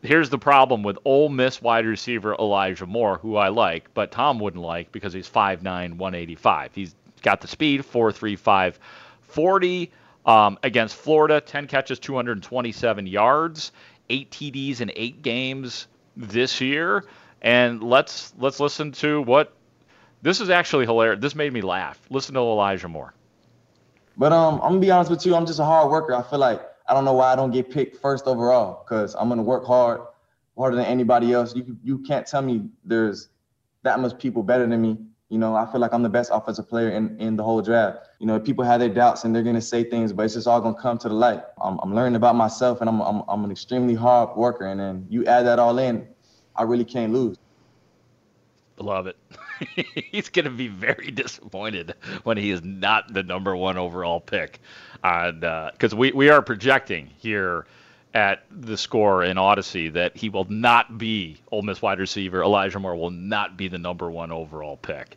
here's 0.02 0.30
the 0.30 0.38
problem 0.38 0.82
with 0.82 0.98
Ole 1.04 1.28
Miss 1.28 1.60
wide 1.60 1.86
receiver 1.86 2.34
Elijah 2.34 2.86
Moore, 2.86 3.18
who 3.18 3.36
I 3.36 3.48
like, 3.48 3.92
but 3.94 4.10
Tom 4.10 4.38
wouldn't 4.38 4.62
like 4.62 4.92
because 4.92 5.12
he's 5.12 5.28
5'9", 5.28 5.62
185. 5.62 6.74
He's 6.74 6.94
got 7.22 7.40
the 7.40 7.48
speed, 7.48 7.82
4.35, 7.82 8.74
40. 9.22 9.92
Um, 10.26 10.58
against 10.62 10.94
Florida, 10.94 11.40
10 11.40 11.68
catches, 11.68 11.98
227 11.98 13.06
yards, 13.06 13.72
eight 14.10 14.30
TDs 14.30 14.82
in 14.82 14.92
eight 14.94 15.22
games 15.22 15.88
this 16.16 16.60
year. 16.60 17.04
And 17.40 17.82
let's 17.82 18.34
let's 18.38 18.60
listen 18.60 18.92
to 18.92 19.22
what 19.22 19.54
this 20.20 20.40
is 20.40 20.50
actually 20.50 20.84
hilarious. 20.84 21.22
This 21.22 21.34
made 21.34 21.52
me 21.52 21.62
laugh. 21.62 21.98
Listen 22.10 22.34
to 22.34 22.40
Elijah 22.40 22.88
Moore. 22.88 23.14
But 24.18 24.32
um, 24.32 24.54
I'm 24.56 24.70
gonna 24.70 24.80
be 24.80 24.90
honest 24.90 25.10
with 25.10 25.24
you. 25.24 25.34
I'm 25.34 25.46
just 25.46 25.60
a 25.60 25.64
hard 25.64 25.90
worker. 25.90 26.14
I 26.14 26.22
feel 26.22 26.40
like 26.40 26.60
I 26.88 26.94
don't 26.94 27.04
know 27.04 27.12
why 27.12 27.32
I 27.32 27.36
don't 27.36 27.50
get 27.50 27.70
picked 27.70 28.00
first 28.00 28.26
overall 28.26 28.84
because 28.84 29.14
I'm 29.14 29.28
gonna 29.28 29.42
work 29.42 29.66
hard, 29.66 30.00
harder 30.56 30.76
than 30.76 30.86
anybody 30.86 31.32
else. 31.32 31.54
You 31.54 31.76
you 31.84 31.98
can't 31.98 32.26
tell 32.26 32.42
me 32.42 32.70
there's 32.84 33.28
that 33.82 34.00
much 34.00 34.18
people 34.18 34.42
better 34.42 34.66
than 34.66 34.80
me. 34.80 34.96
You 35.28 35.38
know, 35.38 35.54
I 35.54 35.70
feel 35.70 35.80
like 35.80 35.92
I'm 35.92 36.02
the 36.02 36.08
best 36.08 36.30
offensive 36.32 36.66
player 36.68 36.88
in, 36.88 37.18
in 37.20 37.36
the 37.36 37.44
whole 37.44 37.60
draft. 37.60 38.08
You 38.18 38.26
know, 38.26 38.40
people 38.40 38.64
have 38.64 38.80
their 38.80 38.88
doubts 38.88 39.24
and 39.24 39.34
they're 39.34 39.42
gonna 39.42 39.60
say 39.60 39.84
things, 39.84 40.12
but 40.12 40.24
it's 40.24 40.34
just 40.34 40.46
all 40.46 40.60
gonna 40.60 40.80
come 40.80 40.96
to 40.98 41.08
the 41.08 41.14
light. 41.14 41.42
I'm, 41.62 41.78
I'm 41.82 41.94
learning 41.94 42.16
about 42.16 42.34
myself 42.36 42.80
and 42.80 42.88
I'm, 42.88 43.02
I'm 43.02 43.22
I'm 43.28 43.44
an 43.44 43.50
extremely 43.50 43.94
hard 43.94 44.36
worker. 44.36 44.64
And 44.66 44.80
then 44.80 45.06
you 45.10 45.26
add 45.26 45.44
that 45.44 45.58
all 45.58 45.78
in, 45.78 46.08
I 46.56 46.62
really 46.62 46.86
can't 46.86 47.12
lose. 47.12 47.36
Love 48.78 49.06
it. 49.06 49.16
He's 50.10 50.28
going 50.28 50.44
to 50.44 50.50
be 50.50 50.68
very 50.68 51.10
disappointed 51.10 51.94
when 52.24 52.36
he 52.36 52.50
is 52.50 52.62
not 52.62 53.12
the 53.12 53.22
number 53.22 53.56
one 53.56 53.78
overall 53.78 54.20
pick. 54.20 54.60
Because 55.02 55.92
uh, 55.92 55.96
we, 55.96 56.12
we 56.12 56.28
are 56.28 56.42
projecting 56.42 57.10
here 57.18 57.66
at 58.14 58.44
the 58.50 58.76
score 58.76 59.24
in 59.24 59.38
Odyssey 59.38 59.88
that 59.90 60.16
he 60.16 60.28
will 60.28 60.46
not 60.48 60.98
be 60.98 61.38
Ole 61.52 61.62
Miss 61.62 61.82
wide 61.82 61.98
receiver. 61.98 62.42
Elijah 62.42 62.78
Moore 62.78 62.96
will 62.96 63.10
not 63.10 63.56
be 63.56 63.68
the 63.68 63.78
number 63.78 64.10
one 64.10 64.32
overall 64.32 64.76
pick. 64.76 65.16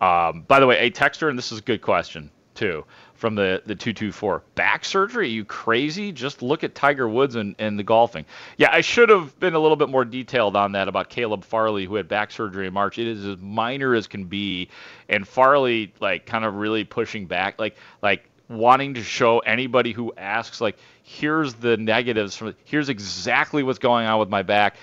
Um, 0.00 0.42
by 0.42 0.60
the 0.60 0.66
way, 0.66 0.78
a 0.78 0.90
texter, 0.90 1.28
and 1.28 1.36
this 1.36 1.50
is 1.50 1.58
a 1.58 1.62
good 1.62 1.82
question 1.82 2.30
too 2.54 2.84
from 3.18 3.34
the 3.34 3.62
the 3.66 3.74
224 3.74 4.42
back 4.54 4.84
surgery? 4.84 5.26
Are 5.26 5.30
you 5.30 5.44
crazy? 5.44 6.12
Just 6.12 6.40
look 6.40 6.64
at 6.64 6.74
tiger 6.74 7.08
woods 7.08 7.34
and, 7.34 7.54
and 7.58 7.78
the 7.78 7.82
golfing. 7.82 8.24
Yeah 8.56 8.70
i 8.72 8.80
should 8.80 9.08
have 9.08 9.38
been 9.38 9.54
a 9.54 9.58
little 9.58 9.76
bit 9.76 9.88
more 9.88 10.04
detailed 10.04 10.56
on 10.56 10.72
that 10.72 10.88
about 10.88 11.10
caleb 11.10 11.44
farley 11.44 11.84
who 11.84 11.96
had 11.96 12.08
back 12.08 12.30
surgery 12.30 12.66
in 12.66 12.72
march. 12.72 12.98
It 12.98 13.08
is 13.08 13.24
as 13.26 13.38
minor 13.38 13.94
as 13.94 14.06
can 14.06 14.24
be 14.24 14.70
and 15.08 15.26
farley 15.26 15.92
like 16.00 16.26
kind 16.26 16.44
of 16.44 16.54
really 16.54 16.84
pushing 16.84 17.26
back 17.26 17.58
like 17.58 17.76
like 18.02 18.28
wanting 18.48 18.94
to 18.94 19.02
show 19.02 19.40
anybody 19.40 19.92
who 19.92 20.12
asks 20.16 20.60
like 20.60 20.78
here's 21.02 21.54
the 21.54 21.76
negatives 21.76 22.36
from 22.36 22.54
here's 22.64 22.88
exactly 22.88 23.62
what's 23.62 23.78
going 23.78 24.06
on 24.06 24.18
with 24.18 24.28
my 24.28 24.42
back. 24.42 24.76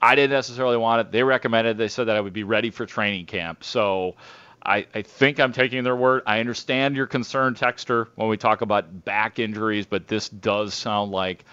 I 0.00 0.16
didn't 0.16 0.32
necessarily 0.32 0.76
want 0.76 1.06
it. 1.06 1.12
They 1.12 1.22
recommended 1.22 1.78
they 1.78 1.88
said 1.88 2.08
that 2.08 2.16
i 2.16 2.20
would 2.20 2.32
be 2.32 2.44
ready 2.44 2.70
for 2.70 2.86
training 2.86 3.26
camp. 3.26 3.62
So 3.64 4.16
I, 4.64 4.86
I 4.94 5.02
think 5.02 5.40
I'm 5.40 5.52
taking 5.52 5.82
their 5.84 5.96
word. 5.96 6.22
I 6.26 6.40
understand 6.40 6.96
your 6.96 7.06
concern, 7.06 7.54
Texter, 7.54 8.08
when 8.14 8.28
we 8.28 8.36
talk 8.36 8.60
about 8.60 9.04
back 9.04 9.38
injuries, 9.38 9.86
but 9.86 10.06
this 10.06 10.28
does 10.28 10.74
sound 10.74 11.10
like 11.10 11.44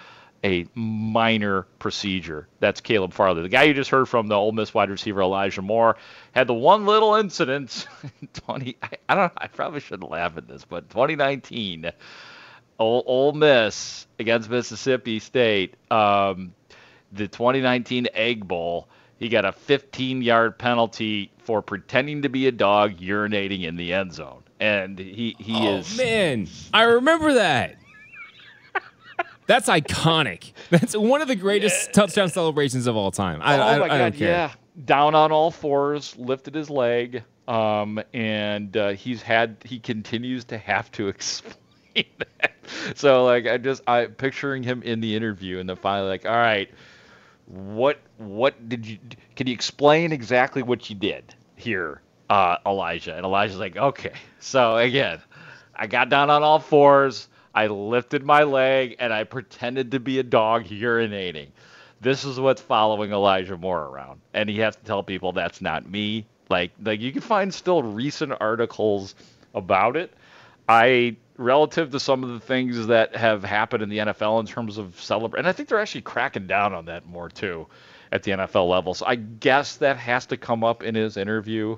a 0.44 0.66
minor 0.74 1.64
procedure. 1.80 2.48
That's 2.60 2.82
Caleb 2.82 3.14
Farley. 3.14 3.42
The 3.42 3.50
guy 3.50 3.64
you 3.64 3.74
just 3.74 3.90
heard 3.90 4.08
from, 4.08 4.28
the 4.28 4.36
Ole 4.36 4.52
Miss 4.52 4.74
wide 4.74 4.90
receiver 4.90 5.22
Elijah 5.22 5.62
Moore, 5.62 5.98
had 6.34 6.48
the 6.48 6.54
one 6.54 6.86
little 6.86 7.16
incident. 7.16 7.88
20. 8.34 8.78
I, 8.82 8.90
I 9.10 9.16
don't. 9.16 9.34
I 9.38 9.48
probably 9.48 9.80
shouldn't 9.80 10.10
laugh 10.10 10.38
at 10.38 10.48
this, 10.48 10.64
but 10.66 10.90
2019, 10.90 11.92
Ole, 12.78 13.04
Ole 13.06 13.34
Miss 13.34 14.08
against 14.18 14.50
Mississippi 14.50 15.20
State, 15.20 15.76
um, 15.92 16.54
the 17.12 17.28
2019 17.28 18.08
Egg 18.14 18.48
Bowl. 18.48 18.88
He 19.18 19.28
got 19.28 19.44
a 19.44 19.52
15 19.52 20.22
yard 20.22 20.58
penalty 20.58 21.32
for 21.50 21.64
pretending 21.64 22.22
to 22.22 22.30
be 22.30 22.46
a 22.46 22.52
dog 22.52 23.00
urinating 23.00 23.64
in 23.64 23.76
the 23.76 23.92
end 23.92 24.14
zone. 24.14 24.44
And 24.60 25.00
he, 25.00 25.36
he 25.40 25.68
oh, 25.68 25.78
is. 25.78 25.98
man, 25.98 26.48
I 26.72 26.84
remember 26.84 27.34
that. 27.34 27.76
That's 29.48 29.68
iconic. 29.68 30.52
That's 30.70 30.96
one 30.96 31.24
of 31.24 31.28
the 31.28 31.36
greatest 31.36 31.88
yeah. 31.88 31.94
touchdown 31.94 32.30
celebrations 32.30 32.86
of 32.86 32.96
all 32.96 33.10
time. 33.10 33.42
I, 33.42 33.58
oh 33.58 33.62
I, 33.64 33.80
my 33.80 33.86
I 33.86 33.98
God, 33.98 34.16
yeah. 34.18 34.52
Down 34.86 35.16
on 35.16 35.32
all 35.32 35.50
fours, 35.50 36.16
lifted 36.20 36.54
his 36.54 36.70
leg, 36.70 37.24
um, 37.48 38.00
and 38.14 38.78
uh, 38.78 38.90
he's 38.90 39.24
had 39.24 39.58
he 39.66 39.80
continues 39.80 40.46
to 40.46 40.58
have 40.60 40.92
to 40.92 41.08
explain 41.08 41.56
that. 41.96 42.54
So 42.94 43.26
like 43.26 43.48
I 43.48 43.58
just 43.58 43.82
I 43.88 44.06
picturing 44.06 44.62
him 44.62 44.84
in 44.84 45.00
the 45.00 45.16
interview 45.16 45.58
and 45.58 45.68
then 45.68 45.78
finally 45.78 46.10
like 46.10 46.28
all 46.28 46.32
right, 46.32 46.70
what 47.48 47.98
what 48.18 48.70
did 48.70 48.86
you 48.86 49.00
can 49.36 49.48
you 49.48 49.54
explain 49.54 50.12
exactly 50.12 50.62
what 50.62 50.92
you 50.92 50.96
did 50.96 51.34
here, 51.60 52.02
uh, 52.30 52.58
Elijah? 52.66 53.16
And 53.16 53.26
Elijah's 53.26 53.58
like, 53.58 53.78
okay. 53.78 54.14
So 54.42 54.78
again, 54.78 55.20
I 55.76 55.88
got 55.88 56.08
down 56.08 56.30
on 56.30 56.44
all 56.44 56.60
fours, 56.60 57.28
I 57.54 57.68
lifted 57.68 58.24
my 58.24 58.44
leg, 58.44 58.96
and 59.00 59.12
I 59.12 59.26
pretended 59.26 59.92
to 59.92 60.00
be 60.00 60.20
a 60.20 60.24
dog 60.24 60.66
urinating. 60.66 61.50
This 62.00 62.24
is 62.24 62.40
what's 62.40 62.62
following 62.62 63.12
Elijah 63.12 63.58
Moore 63.58 63.84
around, 63.84 64.22
and 64.34 64.50
he 64.50 64.60
has 64.60 64.78
to 64.78 64.84
tell 64.84 65.04
people 65.04 65.34
that's 65.34 65.60
not 65.60 65.90
me. 65.90 66.26
Like 66.50 66.72
like 66.82 67.02
you 67.02 67.12
can 67.12 67.22
find 67.22 67.54
still 67.54 67.84
recent 67.84 68.34
articles 68.40 69.14
about 69.54 69.98
it. 69.98 70.14
I 70.70 71.18
relative 71.36 71.92
to 71.92 72.00
some 72.00 72.24
of 72.24 72.30
the 72.30 72.40
things 72.40 72.88
that 72.88 73.16
have 73.16 73.44
happened 73.44 73.84
in 73.84 73.90
the 73.90 73.98
NFL 73.98 74.40
in 74.40 74.46
terms 74.46 74.78
of 74.78 75.00
celebrate, 75.02 75.40
and 75.40 75.50
I 75.50 75.52
think 75.52 75.68
they're 75.68 75.80
actually 75.80 76.02
cracking 76.02 76.48
down 76.48 76.74
on 76.74 76.86
that 76.86 77.06
more 77.06 77.28
too 77.28 77.68
at 78.12 78.24
the 78.24 78.32
NFL 78.32 78.70
level. 78.70 78.94
So 78.94 79.06
I 79.06 79.16
guess 79.16 79.78
that 79.78 79.98
has 79.98 80.26
to 80.28 80.38
come 80.38 80.64
up 80.64 80.84
in 80.84 80.96
his 80.96 81.18
interview. 81.18 81.78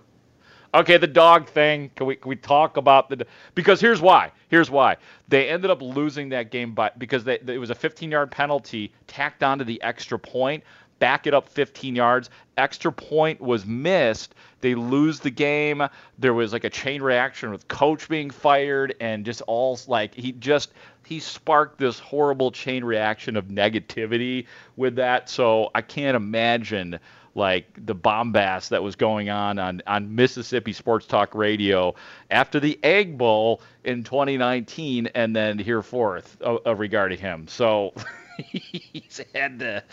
Okay, 0.74 0.98
the 0.98 1.08
dog 1.08 1.50
thing. 1.50 1.92
Can 1.96 2.08
we 2.08 2.16
can 2.16 2.30
we 2.30 2.38
talk 2.38 2.78
about 2.78 3.10
the 3.10 3.26
because 3.56 3.82
here's 3.82 4.02
why. 4.02 4.32
Here's 4.48 4.72
why 4.72 4.98
they 5.28 5.50
ended 5.50 5.70
up 5.70 5.82
losing 5.82 6.30
that 6.30 6.50
game 6.50 6.74
by 6.74 6.92
because 6.98 7.26
they, 7.26 7.40
it 7.46 7.60
was 7.60 7.70
a 7.70 7.76
15-yard 7.76 8.32
penalty 8.32 8.94
tacked 9.08 9.44
onto 9.44 9.66
the 9.66 9.82
extra 9.82 10.18
point 10.18 10.64
back 11.02 11.26
it 11.26 11.34
up 11.34 11.50
15 11.50 11.96
yards. 11.96 12.30
Extra 12.56 12.94
point 12.94 13.42
was 13.42 13.66
missed. 13.66 14.36
They 14.62 14.76
lose 14.76 15.20
the 15.20 15.32
game. 15.32 15.84
There 16.20 16.34
was 16.34 16.54
like 16.54 16.64
a 16.64 16.70
chain 16.70 17.02
reaction 17.02 17.50
with 17.50 17.68
coach 17.68 18.08
being 18.08 18.30
fired 18.30 18.96
and 19.02 19.26
just 19.26 19.42
all 19.48 19.78
like 19.88 20.14
he 20.14 20.32
just 20.34 20.72
he 21.04 21.20
sparked 21.20 21.80
this 21.80 21.98
horrible 22.00 22.52
chain 22.52 22.84
reaction 22.86 23.36
of 23.36 23.46
negativity 23.48 24.46
with 24.78 24.96
that. 24.96 25.28
So 25.28 25.72
I 25.74 25.82
can't 25.82 26.16
imagine 26.16 27.00
like 27.34 27.66
the 27.86 27.96
bombast 27.96 28.70
that 28.70 28.84
was 28.84 28.96
going 28.96 29.30
on 29.30 29.58
on, 29.58 29.82
on 29.88 30.14
Mississippi 30.14 30.74
Sports 30.74 31.08
Talk 31.08 31.34
Radio 31.34 31.96
after 32.30 32.60
the 32.60 32.78
Egg 32.84 33.18
Bowl 33.18 33.62
in 33.84 34.04
2019 34.04 35.08
and 35.16 35.36
then 35.36 35.58
here 35.58 35.82
forth 35.82 36.38
uh, 36.46 36.76
regarding 36.76 37.18
him. 37.18 37.48
So 37.48 37.94
he's 38.42 39.22
had 39.34 39.60
to 39.60 39.84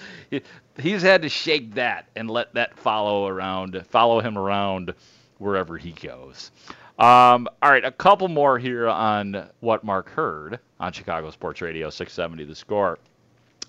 he's 0.78 1.02
had 1.02 1.22
to 1.22 1.28
shake 1.28 1.74
that 1.74 2.08
and 2.16 2.30
let 2.30 2.54
that 2.54 2.78
follow 2.78 3.26
around 3.26 3.84
follow 3.88 4.20
him 4.20 4.36
around 4.36 4.94
wherever 5.38 5.76
he 5.76 5.92
goes. 5.92 6.50
Um, 6.98 7.48
all 7.62 7.70
right, 7.70 7.84
a 7.84 7.92
couple 7.92 8.26
more 8.26 8.58
here 8.58 8.88
on 8.88 9.48
what 9.60 9.84
Mark 9.84 10.10
heard 10.10 10.58
on 10.80 10.92
Chicago 10.92 11.30
Sports 11.30 11.60
Radio 11.60 11.90
670 11.90 12.44
The 12.44 12.56
Score. 12.56 12.98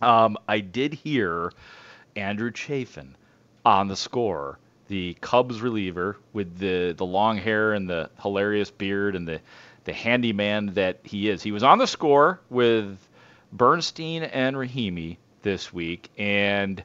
Um, 0.01 0.35
I 0.47 0.59
did 0.59 0.93
hear 0.93 1.51
Andrew 2.15 2.51
Chafin 2.51 3.15
on 3.65 3.87
the 3.87 3.95
score, 3.95 4.57
the 4.87 5.15
Cubs 5.21 5.61
reliever 5.61 6.17
with 6.33 6.57
the, 6.57 6.93
the 6.97 7.05
long 7.05 7.37
hair 7.37 7.73
and 7.73 7.87
the 7.87 8.09
hilarious 8.21 8.71
beard 8.71 9.15
and 9.15 9.27
the, 9.27 9.39
the 9.83 9.93
handyman 9.93 10.73
that 10.73 10.99
he 11.03 11.29
is. 11.29 11.43
He 11.43 11.51
was 11.51 11.61
on 11.61 11.77
the 11.77 11.87
score 11.87 12.39
with 12.49 12.97
Bernstein 13.51 14.23
and 14.23 14.55
Rahimi 14.55 15.17
this 15.41 15.73
week. 15.73 16.09
And 16.17 16.83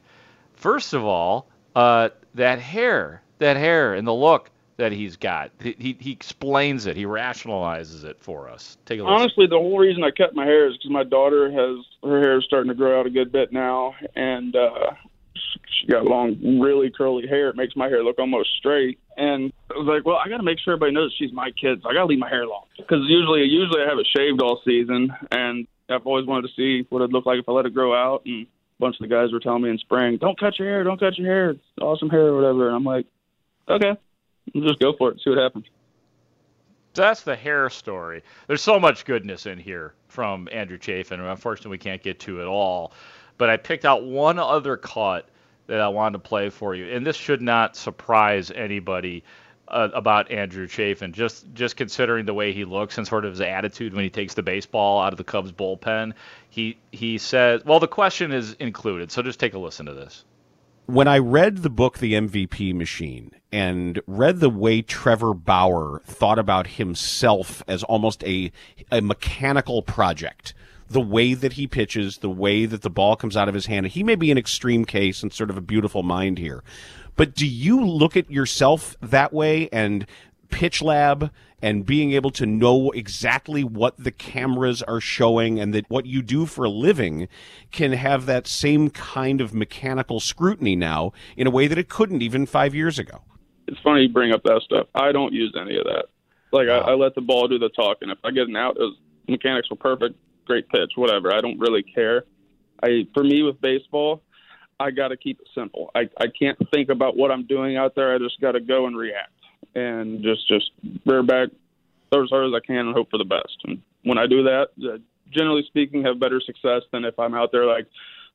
first 0.54 0.92
of 0.94 1.04
all, 1.04 1.46
uh, 1.74 2.10
that 2.34 2.58
hair, 2.58 3.22
that 3.38 3.56
hair 3.56 3.94
and 3.94 4.06
the 4.06 4.14
look 4.14 4.50
that 4.76 4.92
he's 4.92 5.16
got, 5.16 5.50
he, 5.60 5.96
he 6.00 6.10
explains 6.10 6.86
it, 6.86 6.96
he 6.96 7.04
rationalizes 7.04 8.04
it 8.04 8.18
for 8.18 8.48
us. 8.48 8.76
Take 8.86 9.00
a 9.00 9.04
look. 9.04 9.12
Honestly, 9.12 9.46
the 9.46 9.56
whole 9.56 9.78
reason 9.78 10.02
I 10.02 10.10
cut 10.10 10.34
my 10.34 10.44
hair 10.44 10.68
is 10.68 10.76
because 10.76 10.90
my 10.90 11.04
daughter 11.04 11.50
has 11.50 11.84
her 12.02 12.20
hair 12.20 12.38
is 12.38 12.44
starting 12.44 12.68
to 12.68 12.74
grow 12.74 12.98
out 12.98 13.06
a 13.06 13.10
good 13.10 13.30
bit 13.30 13.52
now, 13.52 13.94
and 14.16 14.56
uh, 14.56 14.92
she 15.34 15.86
got 15.86 16.04
long, 16.04 16.60
really 16.60 16.90
curly 16.90 17.26
hair. 17.26 17.48
It 17.50 17.56
makes 17.56 17.76
my 17.76 17.88
hair 17.88 18.02
look 18.02 18.18
almost 18.18 18.50
straight. 18.58 18.98
And 19.16 19.52
I 19.70 19.78
was 19.78 19.86
like, 19.86 20.04
well, 20.04 20.16
I 20.16 20.28
got 20.28 20.38
to 20.38 20.42
make 20.42 20.58
sure 20.58 20.74
everybody 20.74 20.92
knows 20.92 21.14
she's 21.16 21.32
my 21.32 21.50
kid, 21.52 21.82
so 21.82 21.88
I 21.88 21.92
got 21.92 22.00
to 22.00 22.06
leave 22.06 22.18
my 22.18 22.28
hair 22.28 22.46
long 22.46 22.64
because 22.76 23.04
usually, 23.06 23.42
usually 23.42 23.80
I 23.80 23.88
have 23.88 23.98
it 23.98 24.08
shaved 24.16 24.42
all 24.42 24.60
season, 24.64 25.12
and 25.30 25.68
I've 25.88 26.06
always 26.06 26.26
wanted 26.26 26.48
to 26.48 26.54
see 26.54 26.86
what 26.88 27.00
it'd 27.00 27.12
look 27.12 27.26
like 27.26 27.38
if 27.38 27.48
I 27.48 27.52
let 27.52 27.66
it 27.66 27.74
grow 27.74 27.94
out. 27.94 28.22
And 28.24 28.46
a 28.46 28.80
bunch 28.80 28.96
of 28.96 29.08
the 29.08 29.14
guys 29.14 29.32
were 29.32 29.40
telling 29.40 29.62
me 29.62 29.70
in 29.70 29.78
spring, 29.78 30.16
don't 30.16 30.38
cut 30.38 30.58
your 30.58 30.68
hair, 30.68 30.84
don't 30.84 30.98
cut 30.98 31.18
your 31.18 31.26
hair, 31.26 31.50
it's 31.50 31.62
awesome 31.80 32.10
hair 32.10 32.28
or 32.28 32.36
whatever. 32.36 32.68
And 32.68 32.76
I'm 32.76 32.84
like, 32.84 33.06
okay, 33.68 33.96
just 34.54 34.78
go 34.78 34.92
for 34.96 35.10
it, 35.10 35.20
see 35.22 35.30
what 35.30 35.38
happens. 35.38 35.66
That's 36.94 37.22
the 37.22 37.34
hair 37.34 37.68
story. 37.70 38.22
There's 38.46 38.62
so 38.62 38.78
much 38.78 39.04
goodness 39.04 39.46
in 39.46 39.58
here 39.58 39.94
from 40.08 40.48
Andrew 40.52 40.78
Chafin, 40.78 41.20
unfortunately 41.20 41.72
we 41.72 41.78
can't 41.78 42.02
get 42.02 42.20
to 42.20 42.40
it 42.40 42.46
all. 42.46 42.92
But 43.36 43.50
I 43.50 43.56
picked 43.56 43.84
out 43.84 44.04
one 44.04 44.38
other 44.38 44.76
cut 44.76 45.28
that 45.66 45.80
I 45.80 45.88
wanted 45.88 46.12
to 46.14 46.18
play 46.20 46.50
for 46.50 46.74
you, 46.74 46.94
and 46.94 47.04
this 47.06 47.16
should 47.16 47.42
not 47.42 47.74
surprise 47.74 48.50
anybody 48.50 49.24
uh, 49.68 49.88
about 49.94 50.30
Andrew 50.30 50.66
Chafin, 50.66 51.12
just 51.12 51.46
just 51.54 51.76
considering 51.76 52.26
the 52.26 52.34
way 52.34 52.52
he 52.52 52.64
looks 52.64 52.98
and 52.98 53.06
sort 53.06 53.24
of 53.24 53.32
his 53.32 53.40
attitude 53.40 53.94
when 53.94 54.04
he 54.04 54.10
takes 54.10 54.34
the 54.34 54.42
baseball 54.42 55.00
out 55.00 55.12
of 55.12 55.16
the 55.16 55.24
Cubs 55.24 55.52
bullpen. 55.52 56.12
He 56.50 56.78
he 56.92 57.18
says, 57.18 57.64
well, 57.64 57.80
the 57.80 57.88
question 57.88 58.32
is 58.32 58.54
included, 58.54 59.10
so 59.10 59.22
just 59.22 59.40
take 59.40 59.54
a 59.54 59.58
listen 59.58 59.86
to 59.86 59.94
this. 59.94 60.24
When 60.86 61.08
I 61.08 61.16
read 61.18 61.58
the 61.58 61.70
book, 61.70 61.98
The 61.98 62.12
MVP 62.12 62.74
Machine, 62.74 63.30
and 63.50 64.02
read 64.06 64.40
the 64.40 64.50
way 64.50 64.82
Trevor 64.82 65.32
Bauer 65.32 66.02
thought 66.04 66.38
about 66.38 66.66
himself 66.66 67.62
as 67.66 67.82
almost 67.84 68.22
a 68.24 68.52
a 68.92 69.00
mechanical 69.00 69.82
project 69.82 70.54
the 70.88 71.00
way 71.00 71.34
that 71.34 71.54
he 71.54 71.66
pitches, 71.66 72.18
the 72.18 72.30
way 72.30 72.66
that 72.66 72.82
the 72.82 72.90
ball 72.90 73.16
comes 73.16 73.36
out 73.36 73.48
of 73.48 73.54
his 73.54 73.66
hand. 73.66 73.86
He 73.86 74.02
may 74.02 74.14
be 74.14 74.30
an 74.30 74.38
extreme 74.38 74.84
case 74.84 75.22
and 75.22 75.32
sort 75.32 75.50
of 75.50 75.56
a 75.56 75.62
beautiful 75.62 76.02
mind 76.02 76.38
here. 76.38 76.62
But 77.16 77.34
do 77.34 77.46
you 77.46 77.84
look 77.84 78.16
at 78.16 78.30
yourself 78.30 78.96
that 79.00 79.32
way 79.32 79.68
and 79.72 80.06
pitch 80.50 80.82
lab 80.82 81.30
and 81.60 81.86
being 81.86 82.12
able 82.12 82.30
to 82.30 82.46
know 82.46 82.90
exactly 82.90 83.64
what 83.64 83.96
the 83.96 84.10
cameras 84.10 84.82
are 84.82 85.00
showing 85.00 85.58
and 85.58 85.72
that 85.74 85.88
what 85.88 86.06
you 86.06 86.22
do 86.22 86.46
for 86.46 86.64
a 86.64 86.68
living 86.68 87.26
can 87.70 87.92
have 87.92 88.26
that 88.26 88.46
same 88.46 88.90
kind 88.90 89.40
of 89.40 89.54
mechanical 89.54 90.20
scrutiny 90.20 90.76
now 90.76 91.12
in 91.36 91.46
a 91.46 91.50
way 91.50 91.66
that 91.66 91.78
it 91.78 91.88
couldn't 91.88 92.22
even 92.22 92.44
five 92.46 92.74
years 92.74 92.98
ago. 92.98 93.22
It's 93.66 93.80
funny 93.80 94.02
you 94.02 94.08
bring 94.10 94.32
up 94.32 94.42
that 94.42 94.60
stuff. 94.64 94.88
I 94.94 95.10
don't 95.10 95.32
use 95.32 95.56
any 95.58 95.78
of 95.78 95.84
that. 95.84 96.04
Like 96.52 96.68
I, 96.68 96.78
I 96.78 96.94
let 96.94 97.14
the 97.14 97.22
ball 97.22 97.48
do 97.48 97.58
the 97.58 97.70
talking. 97.70 98.10
If 98.10 98.18
I 98.22 98.30
get 98.30 98.46
an 98.46 98.56
out, 98.56 98.76
those 98.76 98.96
mechanics 99.26 99.70
were 99.70 99.76
perfect, 99.76 100.16
great 100.44 100.68
pitch, 100.68 100.92
whatever. 100.96 101.34
I 101.34 101.40
don't 101.40 101.58
really 101.58 101.82
care. 101.82 102.24
I 102.82 103.06
for 103.14 103.24
me 103.24 103.42
with 103.42 103.60
baseball, 103.60 104.22
I 104.84 104.90
got 104.90 105.08
to 105.08 105.16
keep 105.16 105.40
it 105.40 105.48
simple. 105.54 105.90
I 105.94 106.10
I 106.18 106.26
can't 106.26 106.58
think 106.70 106.90
about 106.90 107.16
what 107.16 107.30
I'm 107.30 107.46
doing 107.46 107.78
out 107.78 107.94
there. 107.94 108.14
I 108.14 108.18
just 108.18 108.38
got 108.40 108.52
to 108.52 108.60
go 108.60 108.86
and 108.86 108.96
react 108.96 109.32
and 109.74 110.22
just 110.22 110.46
just 110.46 110.70
rear 111.06 111.22
back, 111.22 111.48
as 112.12 112.28
hard 112.30 112.46
as 112.46 112.52
I 112.54 112.60
can, 112.64 112.76
and 112.76 112.94
hope 112.94 113.10
for 113.10 113.16
the 113.16 113.24
best. 113.24 113.56
And 113.64 113.80
when 114.02 114.18
I 114.18 114.26
do 114.26 114.42
that, 114.42 114.68
uh, 114.84 114.98
generally 115.30 115.64
speaking, 115.66 116.04
have 116.04 116.20
better 116.20 116.40
success 116.40 116.82
than 116.92 117.06
if 117.06 117.18
I'm 117.18 117.34
out 117.34 117.50
there 117.50 117.64
like, 117.64 117.86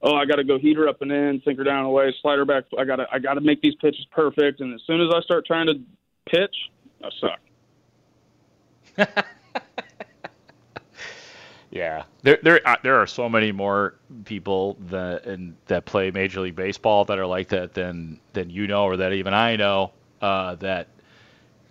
oh, 0.02 0.16
I 0.16 0.26
got 0.26 0.38
to 0.38 0.44
go 0.44 0.58
heater 0.58 0.88
up 0.88 1.04
and 1.04 1.12
in, 1.12 1.42
sinker 1.46 1.64
down 1.64 1.80
and 1.80 1.88
away, 1.88 2.14
slider 2.22 2.46
back. 2.46 2.64
I 2.78 2.84
got 2.84 2.96
to 2.96 3.06
I 3.12 3.20
got 3.20 3.36
to 3.36 3.42
make 3.42 3.62
these 3.62 3.76
pitches 3.76 4.06
perfect. 4.12 4.60
And 4.60 4.74
as 4.74 4.82
soon 4.88 5.02
as 5.02 5.14
I 5.14 5.22
start 5.22 5.46
trying 5.46 5.68
to 5.68 5.76
pitch, 6.28 6.56
I 7.04 7.10
suck. 8.98 9.26
Yeah, 11.72 12.04
there 12.24 12.40
there 12.42 12.62
uh, 12.68 12.78
there 12.82 13.00
are 13.00 13.08
so 13.08 13.30
many 13.30 13.52
more 13.52 13.96
people 14.26 14.76
that 14.90 15.26
and 15.26 15.56
that 15.68 15.86
play 15.86 16.10
Major 16.10 16.42
League 16.42 16.56
Baseball 16.56 17.06
that 17.06 17.20
are 17.20 17.28
like 17.28 17.50
that 17.50 17.74
than 17.74 18.20
than 18.34 18.50
you 18.50 18.66
know 18.68 18.86
or 18.86 18.98
that 18.98 19.14
even 19.14 19.34
I 19.34 19.56
know. 19.56 19.92
Uh, 20.22 20.56
that 20.56 20.88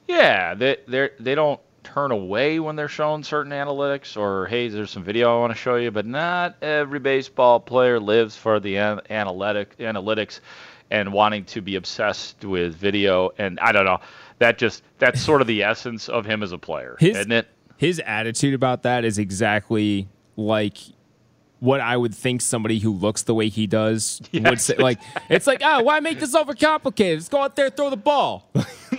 yeah, 0.07 0.55
they 0.55 0.77
they 0.87 1.11
they 1.19 1.35
don't 1.35 1.61
turn 1.83 2.11
away 2.13 2.61
when 2.61 2.77
they're 2.77 2.89
shown 2.89 3.23
certain 3.23 3.53
analytics 3.53 4.17
or 4.17 4.47
hey, 4.47 4.69
there's 4.69 4.91
some 4.91 5.03
video 5.03 5.37
I 5.37 5.41
want 5.41 5.53
to 5.53 5.59
show 5.59 5.77
you, 5.77 5.91
but 5.91 6.07
not 6.07 6.57
every 6.63 6.99
baseball 6.99 7.61
player 7.61 7.99
lives 7.99 8.37
for 8.37 8.61
the 8.61 8.77
an- 8.77 9.01
analytic 9.11 9.77
analytics 9.79 10.41
and 10.91 11.13
wanting 11.13 11.45
to 11.47 11.61
be 11.61 11.77
obsessed 11.77 12.45
with 12.45 12.75
video. 12.75 13.31
And 13.39 13.59
I 13.61 13.73
don't 13.73 13.85
know, 13.85 14.01
that 14.39 14.59
just 14.59 14.83
that's 14.99 15.21
sort 15.21 15.41
of 15.41 15.47
the 15.47 15.63
essence 15.63 16.09
of 16.09 16.25
him 16.25 16.43
as 16.43 16.53
a 16.53 16.59
player, 16.59 16.97
His- 17.01 17.17
isn't 17.17 17.33
it? 17.33 17.49
His 17.79 18.01
attitude 18.05 18.55
about 18.55 18.83
that 18.83 19.05
is 19.05 19.19
exactly 19.19 20.09
like 20.37 20.77
what 21.61 21.81
I 21.81 21.97
would 21.97 22.15
think 22.15 22.41
somebody 22.41 22.79
who 22.79 22.93
looks 22.93 23.23
the 23.23 23.35
way 23.35 23.49
he 23.49 23.67
does 23.67 24.21
would 24.33 24.61
say. 24.61 24.77
Like, 24.77 25.01
it's 25.31 25.47
like, 25.47 25.61
oh, 25.65 25.83
why 25.83 26.01
make 26.01 26.21
this 26.21 26.35
overcomplicated? 26.35 27.15
Let's 27.15 27.29
go 27.29 27.43
out 27.43 27.57
there, 27.57 27.71
throw 27.71 27.91
the 27.91 27.97
ball. 27.97 28.51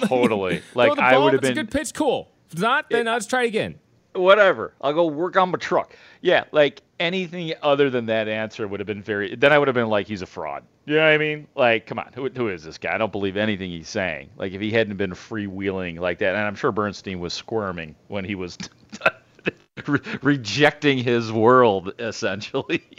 Totally. 0.06 0.60
throw 0.74 0.84
Like 0.86 0.96
the 0.96 1.04
I 1.04 1.18
would 1.18 1.34
If 1.34 1.34
have 1.34 1.44
it's 1.44 1.50
been 1.50 1.58
a 1.58 1.64
good 1.64 1.72
pitch, 1.72 1.94
cool. 1.94 2.32
If 2.52 2.60
not, 2.60 2.90
then 2.90 3.06
let's 3.06 3.26
try 3.26 3.44
it 3.44 3.48
again. 3.48 3.80
Whatever. 4.14 4.74
I'll 4.82 4.94
go 4.94 5.08
work 5.08 5.38
on 5.38 5.52
my 5.52 5.58
truck. 5.58 5.96
Yeah, 6.22 6.46
like 6.52 6.82
anything 7.00 7.54
other 7.62 7.90
than 7.90 8.08
that 8.08 8.28
answer 8.28 8.68
would 8.68 8.80
have 8.80 8.88
been 8.88 9.02
very. 9.02 9.36
Then 9.36 9.54
I 9.54 9.58
would 9.60 9.68
have 9.68 9.76
been 9.76 9.90
like, 9.90 10.08
he's 10.08 10.22
a 10.22 10.26
fraud. 10.26 10.64
You 10.86 10.96
know 10.96 11.02
what 11.02 11.12
I 11.12 11.18
mean? 11.18 11.48
Like, 11.56 11.86
come 11.86 12.00
on, 12.00 12.12
who, 12.14 12.30
who 12.30 12.50
is 12.50 12.64
this 12.64 12.78
guy? 12.78 12.96
I 12.96 12.98
don't 12.98 13.12
believe 13.12 13.38
anything 13.38 13.70
he's 13.70 13.90
saying. 13.90 14.30
Like, 14.38 14.54
if 14.54 14.62
he 14.62 14.72
hadn't 14.72 14.98
been 14.98 15.12
freewheeling 15.12 16.00
like 16.00 16.20
that, 16.20 16.36
and 16.36 16.46
I'm 16.46 16.56
sure 16.56 16.72
Bernstein 16.72 17.20
was 17.20 17.34
squirming 17.34 17.96
when 18.08 18.26
he 18.26 18.36
was 18.36 18.58
re- 19.88 20.00
rejecting 20.22 20.98
his 20.98 21.32
world, 21.32 21.94
essentially. 22.00 22.84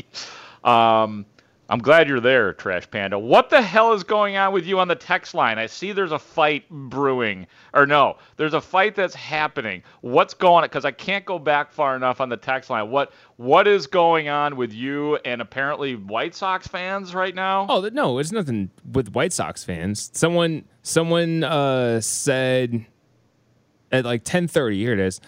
Um, 0.62 1.24
I'm 1.70 1.78
glad 1.78 2.08
you're 2.08 2.18
there, 2.18 2.52
Trash 2.52 2.90
Panda. 2.90 3.16
What 3.16 3.48
the 3.48 3.62
hell 3.62 3.92
is 3.92 4.02
going 4.02 4.36
on 4.36 4.52
with 4.52 4.66
you 4.66 4.80
on 4.80 4.88
the 4.88 4.96
text 4.96 5.34
line? 5.34 5.56
I 5.56 5.66
see 5.66 5.92
there's 5.92 6.10
a 6.10 6.18
fight 6.18 6.68
brewing. 6.68 7.46
Or 7.72 7.86
no, 7.86 8.16
there's 8.36 8.54
a 8.54 8.60
fight 8.60 8.96
that's 8.96 9.14
happening. 9.14 9.84
What's 10.00 10.34
going 10.34 10.56
on? 10.56 10.62
Because 10.64 10.84
I 10.84 10.90
can't 10.90 11.24
go 11.24 11.38
back 11.38 11.70
far 11.70 11.94
enough 11.94 12.20
on 12.20 12.28
the 12.28 12.36
text 12.36 12.70
line. 12.70 12.90
What 12.90 13.12
What 13.36 13.68
is 13.68 13.86
going 13.86 14.28
on 14.28 14.56
with 14.56 14.72
you 14.72 15.14
and 15.24 15.40
apparently 15.40 15.94
White 15.94 16.34
Sox 16.34 16.66
fans 16.66 17.14
right 17.14 17.36
now? 17.36 17.66
Oh 17.68 17.88
no, 17.92 18.18
it's 18.18 18.32
nothing 18.32 18.70
with 18.92 19.12
White 19.12 19.32
Sox 19.32 19.62
fans. 19.62 20.10
Someone 20.12 20.64
someone 20.82 21.44
uh, 21.44 22.00
said 22.00 22.84
at 23.92 24.04
like 24.04 24.24
ten 24.24 24.48
thirty. 24.48 24.78
Here 24.78 24.92
it 24.92 24.98
is. 24.98 25.20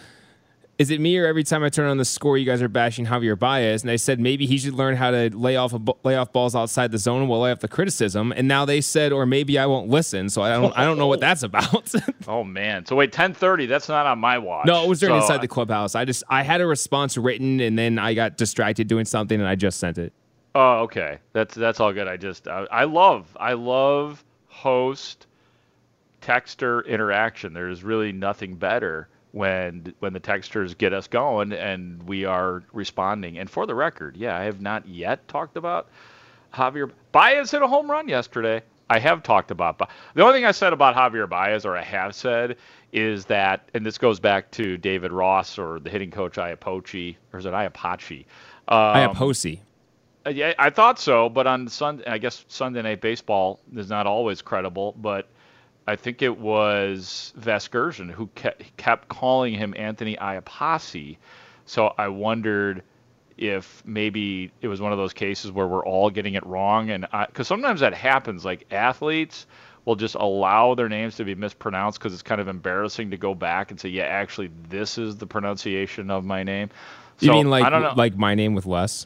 Is 0.79 0.89
it 0.89 0.99
me 0.99 1.15
or 1.19 1.27
every 1.27 1.43
time 1.43 1.63
I 1.63 1.69
turn 1.69 1.87
on 1.87 1.97
the 1.97 2.05
score, 2.05 2.35
you 2.35 2.45
guys 2.47 2.59
are 2.61 2.67
bashing 2.67 3.05
Javier 3.05 3.37
Baez? 3.37 3.83
And 3.83 3.89
they 3.89 3.97
said 3.97 4.19
maybe 4.19 4.47
he 4.47 4.57
should 4.57 4.73
learn 4.73 4.95
how 4.95 5.11
to 5.11 5.29
lay 5.31 5.55
off 5.55 5.71
a, 5.71 5.79
lay 6.03 6.15
off 6.15 6.33
balls 6.33 6.55
outside 6.55 6.91
the 6.91 6.97
zone 6.97 7.21
and 7.21 7.29
we'll 7.29 7.41
lay 7.41 7.51
off 7.51 7.59
the 7.59 7.67
criticism. 7.67 8.33
And 8.35 8.47
now 8.47 8.65
they 8.65 8.81
said, 8.81 9.11
or 9.11 9.27
maybe 9.27 9.59
I 9.59 9.67
won't 9.67 9.89
listen. 9.89 10.29
So 10.29 10.41
I 10.41 10.49
don't 10.53 10.75
I 10.75 10.83
don't 10.83 10.97
know 10.97 11.05
what 11.07 11.19
that's 11.19 11.43
about. 11.43 11.91
Oh 12.27 12.43
man. 12.43 12.85
So 12.85 12.95
wait, 12.95 13.11
10:30. 13.11 13.67
That's 13.67 13.89
not 13.89 14.05
on 14.05 14.17
my 14.17 14.37
watch. 14.37 14.65
no, 14.65 14.83
it 14.83 14.87
was 14.87 14.99
during 14.99 15.13
So, 15.15 15.21
inside 15.21 15.41
the 15.41 15.47
clubhouse. 15.47 15.93
I 15.93 16.05
just 16.05 16.23
I 16.29 16.41
had 16.41 16.61
a 16.61 16.65
response 16.65 17.17
written 17.17 17.59
and 17.59 17.77
then 17.77 17.99
I 17.99 18.13
got 18.13 18.37
distracted 18.37 18.87
doing 18.87 19.05
something 19.05 19.39
and 19.39 19.47
I 19.47 19.55
just 19.55 19.77
sent 19.79 19.97
it. 19.97 20.13
Oh, 20.55 20.79
okay. 20.83 21.19
That's 21.33 21.53
that's 21.53 21.79
all 21.79 21.91
good. 21.93 22.07
I 22.07 22.17
just 22.17 22.47
I, 22.47 22.65
I 22.71 22.83
love 22.85 23.35
I 23.39 23.53
love 23.53 24.23
host 24.47 25.27
texter 26.21 26.85
interaction. 26.87 27.53
There's 27.53 27.83
really 27.83 28.11
nothing 28.11 28.55
better 28.55 29.09
when 29.33 29.93
when 29.99 30.13
the 30.13 30.19
textures 30.19 30.75
get 30.75 30.93
us 30.93 31.07
going 31.07 31.51
and 31.51 32.01
we 32.03 32.23
are 32.23 32.63
responding. 32.71 33.39
And 33.39 33.49
for 33.49 33.65
the 33.65 33.75
record, 33.75 34.15
yeah, 34.15 34.37
I 34.37 34.43
have 34.43 34.61
not 34.61 34.87
yet 34.87 35.27
talked 35.27 35.57
about 35.57 35.89
Javier 36.53 36.89
Baez 37.11 37.51
hit 37.51 37.61
a 37.61 37.67
home 37.67 37.89
run 37.91 38.07
yesterday. 38.07 38.61
I 38.89 38.99
have 38.99 39.23
talked 39.23 39.49
about 39.49 39.79
Ba- 39.79 39.87
the 40.13 40.21
only 40.21 40.35
thing 40.37 40.45
I 40.45 40.51
said 40.51 40.71
about 40.71 40.95
Javier 40.95 41.27
Baez, 41.27 41.65
or 41.65 41.75
I 41.75 41.81
have 41.81 42.13
said, 42.13 42.57
is 42.91 43.25
that, 43.25 43.67
and 43.73 43.83
this 43.83 43.97
goes 43.97 44.19
back 44.19 44.51
to 44.51 44.77
David 44.77 45.11
Ross 45.11 45.57
or 45.57 45.79
the 45.79 45.89
hitting 45.89 46.11
coach 46.11 46.35
Iapoche, 46.35 47.15
or 47.31 47.39
is 47.39 47.45
it 47.47 47.53
Iapachi? 47.53 48.25
Um, 48.67 49.15
Iapoce. 49.15 49.59
uh, 50.27 50.29
Yeah, 50.29 50.53
I 50.59 50.69
thought 50.69 50.99
so, 50.99 51.27
but 51.27 51.47
on 51.47 51.67
Sunday, 51.69 52.03
I 52.05 52.19
guess 52.19 52.45
Sunday 52.49 52.83
Night 52.83 53.01
Baseball 53.01 53.59
is 53.75 53.89
not 53.89 54.05
always 54.05 54.43
credible, 54.43 54.93
but 55.01 55.27
I 55.87 55.95
think 55.95 56.21
it 56.21 56.37
was 56.37 57.33
Vasgersian 57.39 58.09
who 58.09 58.27
kept, 58.27 59.07
calling 59.09 59.53
him 59.53 59.73
Anthony 59.77 60.15
Iapasi. 60.15 61.17
So 61.65 61.93
I 61.97 62.07
wondered 62.07 62.83
if 63.37 63.83
maybe 63.85 64.51
it 64.61 64.67
was 64.67 64.79
one 64.79 64.91
of 64.91 64.97
those 64.97 65.13
cases 65.13 65.51
where 65.51 65.67
we're 65.67 65.85
all 65.85 66.09
getting 66.09 66.35
it 66.35 66.45
wrong, 66.45 66.89
and 66.89 67.07
because 67.27 67.47
sometimes 67.47 67.81
that 67.81 67.93
happens, 67.93 68.45
like 68.45 68.65
athletes 68.71 69.45
will 69.85 69.95
just 69.95 70.15
allow 70.15 70.75
their 70.75 70.87
names 70.87 71.15
to 71.17 71.25
be 71.25 71.35
mispronounced 71.35 71.99
because 71.99 72.13
it's 72.13 72.21
kind 72.21 72.39
of 72.39 72.47
embarrassing 72.47 73.11
to 73.11 73.17
go 73.17 73.35
back 73.35 73.71
and 73.71 73.79
say, 73.79 73.89
yeah, 73.89 74.03
actually, 74.03 74.49
this 74.69 74.97
is 74.97 75.17
the 75.17 75.27
pronunciation 75.27 76.09
of 76.09 76.23
my 76.23 76.43
name. 76.43 76.69
You 77.19 77.31
mean 77.31 77.49
like 77.49 77.63
I 77.63 77.69
don't 77.69 77.81
know. 77.81 77.93
like 77.95 78.15
my 78.15 78.35
name 78.35 78.53
with 78.53 78.65
less? 78.65 79.05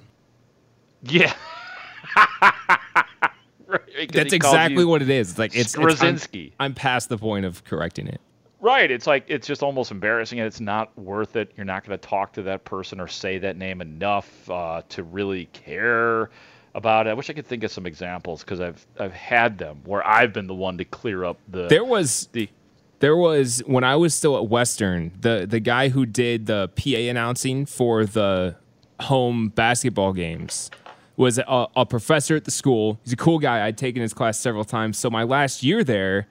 Yeah. 1.04 1.34
That's 4.06 4.34
exactly 4.34 4.86
what 4.86 5.02
it 5.02 5.10
is. 5.10 5.32
It's 5.32 5.40
like 5.40 5.56
it's, 5.56 5.76
it's 5.78 6.02
I'm, 6.02 6.52
I'm 6.60 6.74
past 6.74 7.10
the 7.10 7.18
point 7.18 7.46
of 7.46 7.64
correcting 7.64 8.08
it. 8.08 8.22
Right. 8.60 8.90
It's 8.90 9.06
like 9.06 9.26
it's 9.28 9.46
just 9.46 9.62
almost 9.62 9.92
embarrassing, 9.92 10.40
and 10.40 10.48
it's 10.48 10.60
not 10.60 10.98
worth 10.98 11.36
it. 11.36 11.52
You're 11.56 11.66
not 11.66 11.86
going 11.86 11.98
to 11.98 12.08
talk 12.08 12.34
to 12.34 12.42
that 12.44 12.66
person 12.66 13.00
or 13.00 13.08
say 13.08 13.38
that 13.40 13.58
name 13.58 13.82
enough 13.82 14.50
uh, 14.50 14.82
to 14.90 15.04
really 15.04 15.46
care 15.54 16.30
about 16.74 17.08
it. 17.08 17.12
I 17.12 17.14
wish 17.14 17.30
I 17.30 17.34
could 17.34 17.46
think 17.46 17.64
of 17.64 17.72
some 17.72 17.86
examples 17.86 18.44
because 18.44 18.60
I've 18.60 18.86
I've 19.00 19.14
had 19.14 19.58
them 19.58 19.82
where 19.86 20.06
I've 20.06 20.34
been 20.34 20.48
the 20.48 20.56
one 20.56 20.78
to 20.80 20.86
clear 20.86 21.24
up 21.24 21.40
the. 21.48 21.68
There 21.68 21.86
was 21.86 22.30
the 22.32 22.50
there 23.00 23.16
was 23.16 23.60
when 23.68 23.84
I 23.84 23.96
was 23.96 24.16
still 24.16 24.36
at 24.38 24.48
Western, 24.48 25.12
the 25.20 25.46
the 25.48 25.60
guy 25.60 25.90
who 25.90 26.06
did 26.06 26.48
the 26.48 26.70
PA 26.76 27.10
announcing 27.10 27.66
for 27.66 28.06
the 28.06 28.56
home 29.00 29.50
basketball 29.50 30.14
games 30.14 30.72
was 31.18 31.40
a, 31.40 31.68
a 31.76 31.86
professor 31.86 32.36
at 32.36 32.46
the 32.46 32.52
school. 32.52 33.00
He's 33.04 33.14
a 33.14 33.18
cool 33.18 33.40
guy. 33.40 33.66
I'd 33.66 33.78
taken 33.78 34.02
his 34.02 34.14
class 34.14 34.40
several 34.40 34.64
times. 34.64 34.98
So 34.98 35.10
my 35.10 35.24
last 35.24 35.64
year 35.64 35.84
there, 35.84 36.28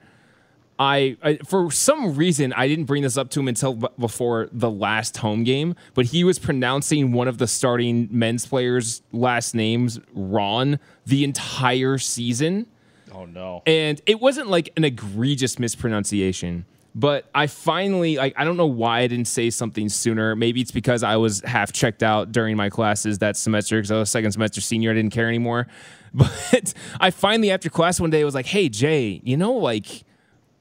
I, 0.79 1.17
I 1.21 1.37
for 1.37 1.69
some 1.71 2.15
reason 2.15 2.53
I 2.53 2.67
didn't 2.67 2.85
bring 2.85 3.03
this 3.03 3.17
up 3.17 3.29
to 3.31 3.39
him 3.39 3.47
until 3.47 3.73
b- 3.73 3.87
before 3.99 4.47
the 4.51 4.69
last 4.69 5.17
home 5.17 5.43
game, 5.43 5.75
but 5.93 6.07
he 6.07 6.23
was 6.23 6.39
pronouncing 6.39 7.11
one 7.11 7.27
of 7.27 7.37
the 7.37 7.47
starting 7.47 8.07
men's 8.11 8.45
players' 8.45 9.01
last 9.11 9.55
names 9.55 9.99
Ron 10.13 10.79
the 11.05 11.23
entire 11.23 11.97
season. 11.97 12.67
Oh 13.11 13.25
no. 13.25 13.63
And 13.65 14.01
it 14.05 14.21
wasn't 14.21 14.49
like 14.49 14.71
an 14.77 14.83
egregious 14.83 15.57
mispronunciation, 15.57 16.65
but 16.97 17.29
I 17.35 17.45
finally 17.45 18.17
like 18.17 18.33
I 18.37 18.43
don't 18.43 18.57
know 18.57 18.65
why 18.65 19.01
I 19.01 19.07
didn't 19.07 19.27
say 19.27 19.51
something 19.51 19.87
sooner. 19.87 20.35
Maybe 20.35 20.61
it's 20.61 20.71
because 20.71 21.03
I 21.03 21.15
was 21.15 21.41
half 21.41 21.71
checked 21.71 22.01
out 22.01 22.31
during 22.31 22.57
my 22.57 22.69
classes 22.69 23.19
that 23.19 23.37
semester 23.37 23.77
because 23.77 23.91
I 23.91 23.99
was 23.99 24.09
second 24.09 24.31
semester 24.31 24.61
senior. 24.61 24.89
I 24.91 24.95
didn't 24.95 25.13
care 25.13 25.27
anymore. 25.29 25.67
But 26.13 26.73
I 26.99 27.11
finally 27.11 27.51
after 27.51 27.69
class 27.69 27.99
one 27.99 28.09
day 28.09 28.23
was 28.23 28.33
like, 28.33 28.47
"Hey 28.47 28.69
Jay, 28.69 29.21
you 29.23 29.37
know 29.37 29.51
like 29.53 30.03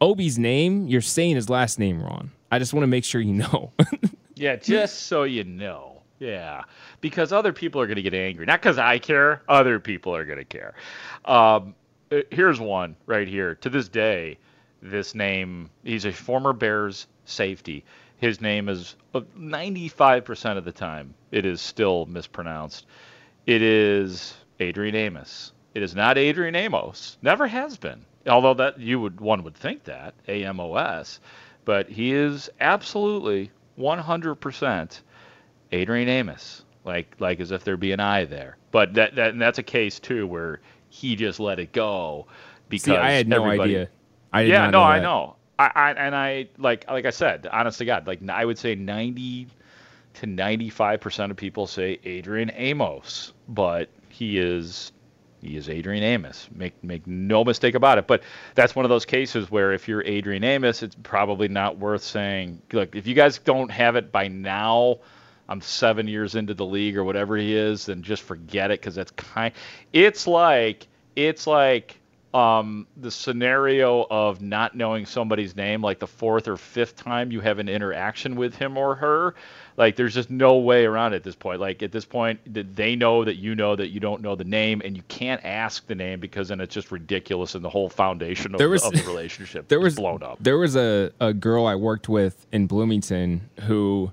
Obi's 0.00 0.38
name, 0.38 0.86
you're 0.88 1.00
saying 1.00 1.36
his 1.36 1.48
last 1.48 1.78
name 1.78 2.02
wrong. 2.02 2.32
I 2.50 2.58
just 2.58 2.74
want 2.74 2.82
to 2.82 2.88
make 2.88 3.04
sure 3.04 3.20
you 3.20 3.34
know." 3.34 3.72
Yeah, 4.36 4.56
just 4.56 5.04
so 5.04 5.22
you 5.22 5.44
know. 5.44 6.02
Yeah, 6.18 6.64
because 7.00 7.32
other 7.32 7.54
people 7.54 7.80
are 7.80 7.86
going 7.86 7.96
to 7.96 8.02
get 8.02 8.12
angry. 8.12 8.44
Not 8.44 8.60
because 8.60 8.76
I 8.78 8.98
care. 8.98 9.42
Other 9.48 9.80
people 9.80 10.14
are 10.14 10.26
going 10.26 10.38
to 10.38 10.44
care. 10.44 10.74
Um, 11.24 11.74
uh, 12.12 12.18
here's 12.30 12.60
one 12.60 12.96
right 13.06 13.26
here. 13.26 13.54
To 13.56 13.70
this 13.70 13.88
day, 13.88 14.38
this 14.82 15.14
name, 15.14 15.70
he's 15.84 16.04
a 16.04 16.12
former 16.12 16.52
Bears 16.52 17.06
safety. 17.24 17.84
His 18.18 18.40
name 18.40 18.68
is 18.68 18.96
uh, 19.14 19.20
95% 19.38 20.56
of 20.56 20.64
the 20.64 20.72
time 20.72 21.14
it 21.32 21.44
is 21.44 21.60
still 21.60 22.06
mispronounced. 22.06 22.86
It 23.46 23.62
is 23.62 24.34
Adrian 24.60 24.94
Amos. 24.94 25.52
It 25.74 25.82
is 25.82 25.94
not 25.94 26.16
Adrian 26.18 26.54
Amos. 26.54 27.18
Never 27.22 27.46
has 27.46 27.76
been. 27.76 28.04
Although 28.26 28.54
that 28.54 28.80
you 28.80 28.98
would 29.00 29.20
one 29.20 29.44
would 29.44 29.54
think 29.54 29.84
that 29.84 30.14
A 30.26 30.44
M 30.44 30.58
O 30.58 30.74
S, 30.76 31.20
but 31.64 31.88
he 31.88 32.12
is 32.12 32.50
absolutely 32.60 33.50
100% 33.78 35.00
Adrian 35.72 36.08
Amos. 36.08 36.64
Like 36.84 37.14
like 37.18 37.40
as 37.40 37.50
if 37.50 37.64
there 37.64 37.76
be 37.76 37.92
an 37.92 38.00
I 38.00 38.24
there. 38.24 38.56
But 38.70 38.94
that, 38.94 39.14
that 39.16 39.30
and 39.30 39.40
that's 39.42 39.58
a 39.58 39.62
case 39.62 40.00
too 40.00 40.26
where 40.26 40.60
he 40.88 41.16
just 41.16 41.38
let 41.40 41.58
it 41.58 41.72
go 41.72 42.26
because 42.68 42.84
See, 42.84 42.96
I 42.96 43.10
had 43.12 43.28
no 43.28 43.44
everybody- 43.44 43.76
idea. 43.76 43.88
I 44.32 44.42
yeah, 44.42 44.64
no, 44.66 44.70
know 44.70 44.82
I 44.82 45.00
know. 45.00 45.36
I, 45.58 45.70
I 45.74 45.90
and 45.92 46.14
I 46.14 46.48
like 46.58 46.90
like 46.90 47.06
I 47.06 47.10
said, 47.10 47.46
honest 47.50 47.78
to 47.78 47.84
God, 47.84 48.06
like 48.06 48.20
I 48.28 48.44
would 48.44 48.58
say 48.58 48.74
ninety 48.74 49.48
to 50.14 50.26
ninety 50.26 50.70
five 50.70 51.00
percent 51.00 51.30
of 51.30 51.36
people 51.36 51.66
say 51.66 51.98
Adrian 52.04 52.50
Amos, 52.54 53.32
but 53.48 53.88
he 54.08 54.38
is 54.38 54.92
he 55.40 55.56
is 55.56 55.68
Adrian 55.68 56.02
Amos. 56.02 56.48
Make 56.54 56.82
make 56.82 57.06
no 57.06 57.44
mistake 57.44 57.74
about 57.74 57.98
it. 57.98 58.06
But 58.06 58.22
that's 58.54 58.74
one 58.74 58.84
of 58.84 58.88
those 58.88 59.04
cases 59.04 59.50
where 59.50 59.72
if 59.72 59.88
you're 59.88 60.02
Adrian 60.02 60.44
Amos, 60.44 60.82
it's 60.82 60.96
probably 61.02 61.48
not 61.48 61.78
worth 61.78 62.02
saying. 62.02 62.60
Look, 62.72 62.94
if 62.94 63.06
you 63.06 63.14
guys 63.14 63.38
don't 63.38 63.70
have 63.70 63.96
it 63.96 64.12
by 64.12 64.28
now, 64.28 64.98
I'm 65.48 65.60
seven 65.60 66.08
years 66.08 66.34
into 66.34 66.54
the 66.54 66.66
league 66.66 66.96
or 66.96 67.04
whatever 67.04 67.36
he 67.36 67.54
is, 67.54 67.86
then 67.86 68.02
just 68.02 68.22
forget 68.22 68.70
it 68.70 68.80
because 68.80 68.94
that's 68.94 69.12
kind. 69.12 69.54
It's 69.92 70.26
like 70.26 70.86
it's 71.14 71.46
like 71.46 72.00
um, 72.36 72.86
the 72.98 73.10
scenario 73.10 74.06
of 74.10 74.42
not 74.42 74.76
knowing 74.76 75.06
somebody's 75.06 75.56
name, 75.56 75.80
like 75.80 75.98
the 75.98 76.06
fourth 76.06 76.48
or 76.48 76.56
fifth 76.56 76.96
time 76.96 77.30
you 77.30 77.40
have 77.40 77.58
an 77.58 77.68
interaction 77.68 78.36
with 78.36 78.54
him 78.54 78.76
or 78.76 78.94
her. 78.96 79.34
Like, 79.78 79.96
there's 79.96 80.14
just 80.14 80.30
no 80.30 80.56
way 80.56 80.84
around 80.84 81.12
it 81.12 81.16
at 81.16 81.22
this 81.22 81.34
point. 81.34 81.60
Like, 81.60 81.82
at 81.82 81.92
this 81.92 82.04
point, 82.04 82.40
th- 82.52 82.66
they 82.74 82.96
know 82.96 83.24
that 83.24 83.36
you 83.36 83.54
know 83.54 83.76
that 83.76 83.88
you 83.88 84.00
don't 84.00 84.22
know 84.22 84.34
the 84.34 84.44
name, 84.44 84.82
and 84.84 84.96
you 84.96 85.02
can't 85.08 85.42
ask 85.44 85.86
the 85.86 85.94
name 85.94 86.18
because 86.20 86.48
then 86.48 86.60
it's 86.60 86.74
just 86.74 86.90
ridiculous, 86.90 87.54
and 87.54 87.64
the 87.64 87.70
whole 87.70 87.88
foundation 87.88 88.54
of, 88.54 88.58
There 88.58 88.68
was- 88.70 88.84
of 88.84 88.92
the 88.92 89.02
relationship 89.02 89.68
there 89.68 89.78
is 89.78 89.84
was 89.84 89.94
blown 89.96 90.22
up. 90.22 90.38
There 90.40 90.58
was 90.58 90.76
a, 90.76 91.12
a 91.20 91.32
girl 91.32 91.66
I 91.66 91.74
worked 91.74 92.08
with 92.08 92.46
in 92.52 92.66
Bloomington 92.66 93.48
who 93.64 94.12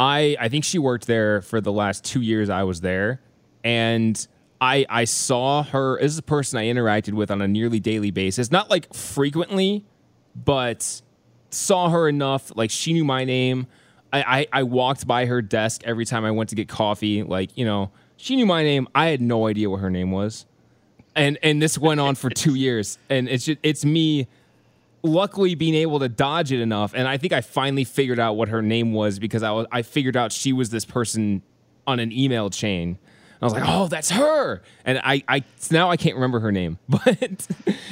I 0.00 0.36
I 0.40 0.48
think 0.48 0.64
she 0.64 0.78
worked 0.78 1.06
there 1.06 1.42
for 1.42 1.60
the 1.60 1.72
last 1.72 2.04
two 2.04 2.20
years 2.22 2.48
I 2.50 2.62
was 2.62 2.80
there. 2.80 3.20
And 3.64 4.26
I 4.62 4.86
I 4.88 5.04
saw 5.04 5.64
her 5.64 5.98
this 6.00 6.12
is 6.12 6.18
a 6.18 6.22
person 6.22 6.56
I 6.56 6.66
interacted 6.66 7.14
with 7.14 7.32
on 7.32 7.42
a 7.42 7.48
nearly 7.48 7.80
daily 7.80 8.12
basis. 8.12 8.52
Not 8.52 8.70
like 8.70 8.94
frequently, 8.94 9.84
but 10.36 11.02
saw 11.50 11.90
her 11.90 12.08
enough. 12.08 12.52
Like 12.54 12.70
she 12.70 12.92
knew 12.92 13.04
my 13.04 13.24
name. 13.24 13.66
I, 14.12 14.22
I, 14.22 14.46
I 14.60 14.62
walked 14.62 15.06
by 15.06 15.26
her 15.26 15.42
desk 15.42 15.82
every 15.84 16.04
time 16.04 16.24
I 16.24 16.30
went 16.30 16.50
to 16.50 16.54
get 16.54 16.68
coffee. 16.68 17.22
Like, 17.22 17.56
you 17.56 17.64
know, 17.64 17.90
she 18.16 18.36
knew 18.36 18.46
my 18.46 18.62
name. 18.62 18.86
I 18.94 19.06
had 19.06 19.20
no 19.20 19.48
idea 19.48 19.68
what 19.68 19.80
her 19.80 19.90
name 19.90 20.12
was. 20.12 20.46
And 21.16 21.38
and 21.42 21.60
this 21.60 21.76
went 21.76 21.98
on 21.98 22.14
for 22.14 22.30
two 22.30 22.54
years. 22.66 22.98
And 23.10 23.28
it's 23.28 23.46
just 23.46 23.58
it's 23.64 23.84
me 23.84 24.28
luckily 25.02 25.56
being 25.56 25.74
able 25.74 25.98
to 25.98 26.08
dodge 26.08 26.52
it 26.52 26.60
enough 26.60 26.94
and 26.94 27.08
i 27.08 27.18
think 27.18 27.32
i 27.32 27.40
finally 27.40 27.82
figured 27.82 28.20
out 28.20 28.34
what 28.34 28.48
her 28.48 28.62
name 28.62 28.92
was 28.92 29.18
because 29.18 29.42
i 29.42 29.50
was 29.50 29.66
i 29.72 29.82
figured 29.82 30.16
out 30.16 30.30
she 30.30 30.52
was 30.52 30.70
this 30.70 30.84
person 30.84 31.42
on 31.88 31.98
an 31.98 32.12
email 32.12 32.48
chain 32.48 32.96
i 33.42 33.44
was 33.44 33.52
like 33.52 33.64
oh 33.66 33.88
that's 33.88 34.10
her 34.10 34.62
and 34.84 34.98
i 35.04 35.22
i 35.28 35.42
now 35.70 35.90
i 35.90 35.96
can't 35.96 36.14
remember 36.14 36.40
her 36.40 36.52
name 36.52 36.78
but 36.88 37.48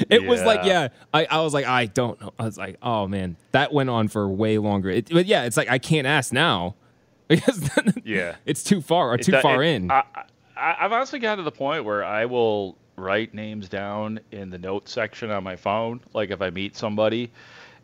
it 0.09 0.25
was 0.27 0.43
like 0.43 0.65
Yeah. 0.65 0.83
yeah 0.83 0.89
I, 1.13 1.25
I 1.27 1.41
was 1.41 1.53
like 1.53 1.67
i 1.67 1.87
don't 1.87 2.21
know 2.21 2.33
i 2.39 2.45
was 2.45 2.57
like 2.57 2.77
oh 2.83 3.07
man 3.09 3.37
that 3.53 3.73
went 3.73 3.91
on 3.91 4.09
for 4.09 4.29
way 4.29 4.59
longer 4.59 4.89
it, 4.91 5.09
but 5.11 5.27
yeah 5.27 5.45
it's 5.45 5.57
like 5.57 5.69
i 5.69 5.79
can't 5.79 6.07
ask 6.07 6.33
now 6.33 6.75
because 7.29 7.69
Yeah. 8.05 8.37
it's 8.47 8.63
too 8.65 8.81
far 8.81 9.11
or 9.13 9.19
too 9.19 9.33
do- 9.33 9.41
far 9.41 9.63
it- 9.63 9.75
in 9.75 9.91
I, 9.91 10.05
I, 10.57 10.77
I've 10.81 10.93
honestly 10.93 11.19
gotten 11.19 11.39
to 11.39 11.43
the 11.45 11.57
point 11.57 11.85
where 11.85 12.05
I 12.05 12.27
will 12.27 12.77
write 12.97 13.33
names 13.33 13.69
down 13.69 14.21
in 14.31 14.51
the 14.51 14.59
note 14.59 14.89
section 14.91 15.31
on 15.31 15.43
my 15.43 15.57
phone, 15.57 16.01
like 16.13 16.29
if 16.31 16.43
I 16.43 16.51
meet 16.51 16.77
somebody, 16.77 17.31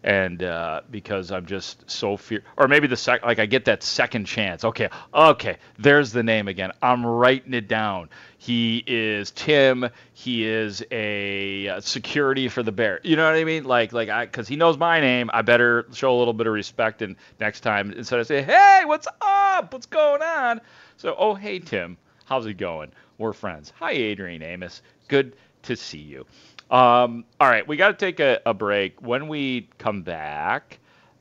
and 0.02 0.42
uh, 0.42 0.82
because 0.90 1.32
I'm 1.32 1.46
just 1.46 1.90
so 1.90 2.16
fear, 2.16 2.42
or 2.56 2.68
maybe 2.68 2.86
the 2.86 2.96
sec, 2.96 3.24
like 3.24 3.38
I 3.38 3.46
get 3.46 3.64
that 3.66 3.82
second 3.82 4.26
chance. 4.26 4.64
Okay, 4.64 4.88
okay, 5.12 5.56
there's 5.78 6.12
the 6.12 6.22
name 6.22 6.48
again. 6.48 6.72
I'm 6.80 7.04
writing 7.04 7.54
it 7.54 7.68
down. 7.68 8.08
He 8.38 8.84
is 8.86 9.30
Tim. 9.32 9.88
He 10.12 10.46
is 10.46 10.84
a 10.90 11.68
uh, 11.68 11.80
security 11.80 12.48
for 12.48 12.62
the 12.62 12.72
bear. 12.72 13.00
You 13.02 13.16
know 13.16 13.24
what 13.24 13.34
I 13.34 13.44
mean? 13.44 13.64
Like, 13.64 13.92
like 13.92 14.08
I, 14.08 14.26
because 14.26 14.46
he 14.46 14.56
knows 14.56 14.78
my 14.78 15.00
name, 15.00 15.30
I 15.32 15.42
better 15.42 15.86
show 15.92 16.16
a 16.16 16.18
little 16.18 16.34
bit 16.34 16.46
of 16.46 16.52
respect. 16.52 17.02
And 17.02 17.16
next 17.40 17.60
time, 17.60 17.90
instead 17.92 18.20
of 18.20 18.26
say, 18.26 18.42
"Hey, 18.42 18.82
what's 18.84 19.08
up? 19.20 19.72
What's 19.72 19.86
going 19.86 20.22
on?" 20.22 20.60
So, 20.96 21.14
oh, 21.18 21.34
hey, 21.34 21.58
Tim, 21.58 21.96
how's 22.24 22.46
it 22.46 22.54
going? 22.54 22.92
We're 23.18 23.32
friends. 23.32 23.72
Hi, 23.78 23.92
Adrian 23.92 24.42
Amos. 24.42 24.82
Good 25.08 25.36
to 25.64 25.76
see 25.76 25.98
you. 25.98 26.26
Um, 26.70 27.24
all 27.40 27.48
right, 27.48 27.66
we 27.66 27.76
got 27.76 27.88
to 27.88 27.94
take 27.94 28.18
a, 28.20 28.40
a 28.44 28.52
break. 28.52 29.00
When 29.00 29.28
we 29.28 29.68
come 29.78 30.02
back, 30.02 30.78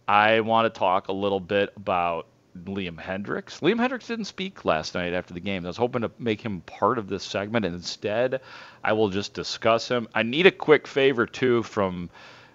I 0.07 0.39
want 0.39 0.71
to 0.71 0.77
talk 0.77 1.07
a 1.07 1.13
little 1.13 1.39
bit 1.39 1.71
about 1.75 2.27
Liam 2.63 2.97
Hendriks. 2.97 3.59
Liam 3.59 3.75
Hendriks 3.75 4.07
didn't 4.07 4.25
speak 4.25 4.65
last 4.65 4.95
night 4.95 5.13
after 5.13 5.33
the 5.33 5.39
game. 5.39 5.65
I 5.65 5.67
was 5.67 5.77
hoping 5.77 6.01
to 6.01 6.11
make 6.17 6.41
him 6.41 6.61
part 6.61 6.97
of 6.97 7.07
this 7.07 7.23
segment, 7.23 7.65
and 7.65 7.75
instead, 7.75 8.41
I 8.83 8.93
will 8.93 9.09
just 9.09 9.33
discuss 9.33 9.87
him. 9.87 10.07
I 10.15 10.23
need 10.23 10.47
a 10.47 10.51
quick 10.51 10.87
favor 10.87 11.25
too 11.25 11.63
from 11.63 12.09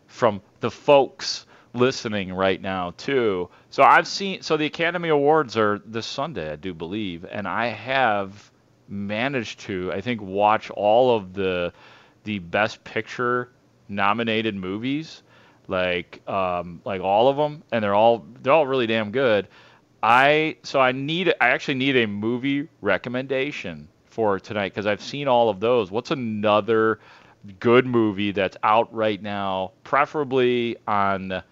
from 0.07 0.42
the 0.59 0.70
folks 0.70 1.46
listening 1.74 2.33
right 2.33 2.61
now 2.61 2.92
too. 2.96 3.48
So 3.70 3.83
I've 3.83 4.09
seen 4.09 4.42
so 4.42 4.57
the 4.57 4.66
Academy 4.66 5.11
Awards 5.11 5.57
are 5.57 5.81
this 5.85 6.07
Sunday, 6.07 6.50
I 6.53 6.57
do 6.57 6.74
believe, 6.74 7.24
and 7.31 7.46
I 7.46 7.66
have 7.68 8.50
managed 8.88 9.61
to 9.61 9.92
I 9.92 10.00
think 10.00 10.20
watch 10.20 10.70
all 10.70 11.16
of 11.16 11.35
the 11.35 11.72
the 12.24 12.38
best 12.38 12.83
picture 12.85 13.50
nominated 13.88 14.54
movies 14.54 15.22
like 15.70 16.20
um 16.28 16.83
like 16.85 17.00
all 17.00 17.28
of 17.28 17.37
them 17.37 17.62
and 17.72 17.83
they're 17.83 17.94
all 17.94 18.26
they're 18.42 18.52
all 18.52 18.66
really 18.66 18.87
damn 18.87 19.11
good. 19.12 19.48
I 20.02 20.56
so 20.62 20.80
I 20.80 20.92
need 20.92 21.33
I 21.40 21.48
actually 21.50 21.74
need 21.74 21.96
a 21.96 22.06
movie 22.06 22.68
recommendation 22.80 23.88
for 24.06 24.40
tonight 24.40 24.70
because 24.70 24.87
I've 24.87 25.02
seen 25.02 25.28
all 25.28 25.48
of 25.48 25.61
those. 25.61 25.90
What's 25.90 26.11
another 26.11 26.98
good 27.59 27.87
movie 27.87 28.33
that's 28.33 28.56
out 28.62 28.92
right 28.92 29.22
now, 29.22 29.72
preferably 29.85 30.76
on 30.87 31.42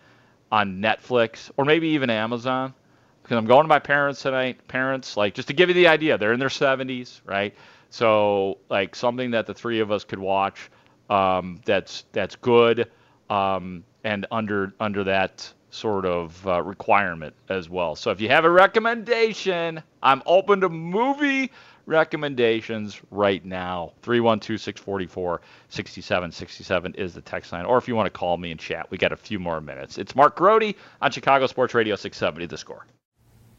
on 0.51 0.81
Netflix 0.81 1.51
or 1.57 1.65
maybe 1.65 1.89
even 1.89 2.11
Amazon? 2.11 2.75
Because 3.23 3.37
I'm 3.37 3.47
going 3.47 3.65
to 3.65 3.69
my 3.69 3.79
parents 3.79 4.23
tonight. 4.23 4.67
Parents, 4.69 5.17
like 5.17 5.35
just 5.35 5.49
to 5.49 5.55
give 5.55 5.69
you 5.69 5.75
the 5.75 5.89
idea, 5.89 6.19
they're 6.19 6.33
in 6.33 6.41
their 6.41 6.49
70s, 6.49 7.21
right? 7.27 7.55
So 7.91 8.59
like 8.69 8.95
something 8.95 9.31
that 9.33 9.47
the 9.47 9.55
three 9.55 9.81
of 9.81 9.91
us 9.91 10.05
could 10.05 10.19
watch 10.19 10.71
um, 11.11 11.61
that's 11.65 12.05
that's 12.13 12.37
good 12.37 12.91
um, 13.31 13.83
and 14.05 14.27
under 14.31 14.75
under 14.81 15.05
that 15.05 15.53
sort 15.71 16.05
of 16.07 16.47
uh, 16.47 16.63
requirement 16.63 17.35
as 17.49 17.69
well. 17.69 17.95
So 17.95 18.11
if 18.11 18.21
you 18.21 18.29
have 18.29 18.45
a 18.45 18.51
recommendation, 18.51 19.83
I'm 20.03 20.23
open 20.27 20.61
to 20.63 20.69
movie 20.69 21.53
recommendations 21.87 23.01
right 23.11 23.45
now. 23.45 23.93
312-644-6767 24.03 26.95
is 26.97 27.15
the 27.15 27.21
text 27.21 27.53
line. 27.53 27.65
Or 27.65 27.79
if 27.79 27.89
you 27.89 27.97
want 27.97 28.07
to 28.07 28.11
call 28.11 28.37
me 28.37 28.51
and 28.51 28.61
chat, 28.61 28.91
we 28.91 28.99
got 28.99 29.13
a 29.13 29.17
few 29.17 29.39
more 29.39 29.61
minutes. 29.61 29.99
It's 29.99 30.15
Mark 30.15 30.37
Grote 30.37 30.75
on 31.03 31.11
Chicago 31.11 31.47
Sports 31.47 31.75
Radio 31.75 31.97
670 31.97 32.47
The 32.47 32.59
Score. 32.59 32.87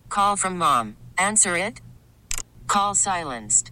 Call 0.09 0.35
from 0.35 0.57
mom. 0.57 0.97
Answer 1.17 1.57
it. 1.57 1.81
Call 2.67 2.95
silenced. 2.95 3.71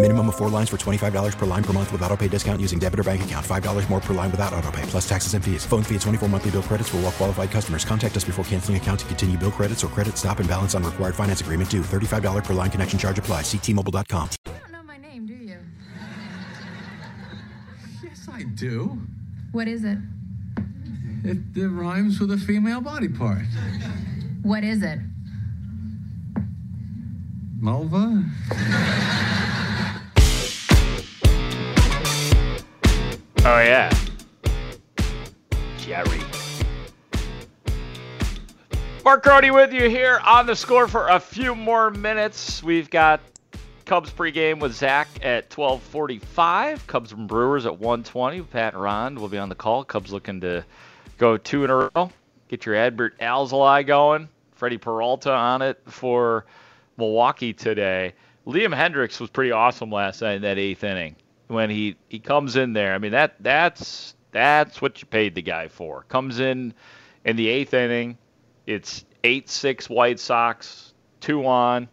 Minimum 0.00 0.28
of 0.28 0.36
four 0.36 0.48
lines 0.48 0.68
for 0.68 0.76
$25 0.76 1.36
per 1.36 1.46
line 1.46 1.64
per 1.64 1.72
month 1.72 1.90
with 1.90 2.02
auto 2.02 2.16
pay 2.16 2.28
discount 2.28 2.60
using 2.60 2.78
debit 2.78 3.00
or 3.00 3.02
bank 3.02 3.22
account. 3.22 3.44
$5 3.44 3.90
more 3.90 4.00
per 4.00 4.14
line 4.14 4.30
without 4.30 4.52
auto 4.52 4.70
pay, 4.70 4.82
plus 4.82 5.08
taxes 5.08 5.34
and 5.34 5.44
fees. 5.44 5.66
Phone 5.66 5.82
fee 5.82 5.96
at 5.96 6.02
24 6.02 6.28
monthly 6.28 6.52
bill 6.52 6.62
credits 6.62 6.88
for 6.88 6.98
all 6.98 7.02
well 7.02 7.10
qualified 7.10 7.50
customers. 7.50 7.84
Contact 7.84 8.16
us 8.16 8.22
before 8.22 8.44
canceling 8.44 8.76
account 8.76 9.00
to 9.00 9.06
continue 9.06 9.36
bill 9.36 9.50
credits 9.50 9.82
or 9.82 9.88
credit 9.88 10.16
stop 10.16 10.38
and 10.38 10.48
balance 10.48 10.76
on 10.76 10.84
required 10.84 11.16
finance 11.16 11.40
agreement 11.40 11.68
due. 11.68 11.82
$35 11.82 12.44
per 12.44 12.54
line 12.54 12.70
connection 12.70 12.96
charge 12.96 13.18
apply. 13.18 13.42
Ctmobile.com. 13.42 14.30
You 14.46 14.52
don't 14.52 14.70
know 14.72 14.82
my 14.84 14.98
name, 14.98 15.26
do 15.26 15.34
you? 15.34 15.58
yes, 18.04 18.28
I 18.32 18.44
do. 18.44 19.00
What 19.50 19.66
is 19.66 19.82
it? 19.82 19.98
It, 21.24 21.38
it 21.56 21.66
rhymes 21.66 22.20
with 22.20 22.30
a 22.30 22.38
female 22.38 22.80
body 22.80 23.08
part. 23.08 23.42
What 24.42 24.62
is 24.62 24.84
it? 24.84 25.00
Mulva? 27.60 28.24
Oh 33.50 33.60
yeah. 33.60 33.90
Jerry. 35.78 36.20
Mark 39.02 39.22
Grote 39.22 39.50
with 39.50 39.72
you 39.72 39.88
here 39.88 40.20
on 40.22 40.44
the 40.44 40.54
score 40.54 40.86
for 40.86 41.08
a 41.08 41.18
few 41.18 41.54
more 41.54 41.90
minutes. 41.90 42.62
We've 42.62 42.90
got 42.90 43.20
Cubs 43.86 44.10
pregame 44.10 44.60
with 44.60 44.74
Zach 44.74 45.08
at 45.22 45.48
12:45. 45.48 46.86
Cubs 46.86 47.12
and 47.12 47.26
Brewers 47.26 47.64
at 47.64 47.72
1:20. 47.72 48.42
Pat 48.50 48.74
and 48.74 48.82
Ron 48.82 49.14
will 49.14 49.28
be 49.28 49.38
on 49.38 49.48
the 49.48 49.54
call. 49.54 49.82
Cubs 49.82 50.12
looking 50.12 50.42
to 50.42 50.62
go 51.16 51.38
two 51.38 51.64
in 51.64 51.70
a 51.70 51.90
row. 51.94 52.10
Get 52.48 52.66
your 52.66 52.74
Adbert 52.74 53.16
Alzolay 53.18 53.86
going. 53.86 54.28
Freddie 54.56 54.76
Peralta 54.76 55.32
on 55.32 55.62
it 55.62 55.80
for 55.86 56.44
Milwaukee 56.98 57.54
today. 57.54 58.12
Liam 58.46 58.76
Hendriks 58.76 59.18
was 59.18 59.30
pretty 59.30 59.52
awesome 59.52 59.90
last 59.90 60.20
night 60.20 60.34
in 60.34 60.42
that 60.42 60.58
eighth 60.58 60.84
inning 60.84 61.16
when 61.48 61.70
he 61.70 61.96
he 62.08 62.18
comes 62.20 62.56
in 62.56 62.72
there. 62.72 62.94
I 62.94 62.98
mean 62.98 63.12
that 63.12 63.34
that's 63.40 64.14
that's 64.30 64.80
what 64.80 65.00
you 65.00 65.06
paid 65.06 65.34
the 65.34 65.42
guy 65.42 65.68
for. 65.68 66.04
Comes 66.04 66.38
in 66.38 66.74
in 67.24 67.36
the 67.36 67.48
eighth 67.48 67.74
inning. 67.74 68.18
It's 68.66 69.04
eight 69.24 69.48
six 69.48 69.88
White 69.88 70.20
Sox, 70.20 70.92
two 71.20 71.46
on, 71.46 71.88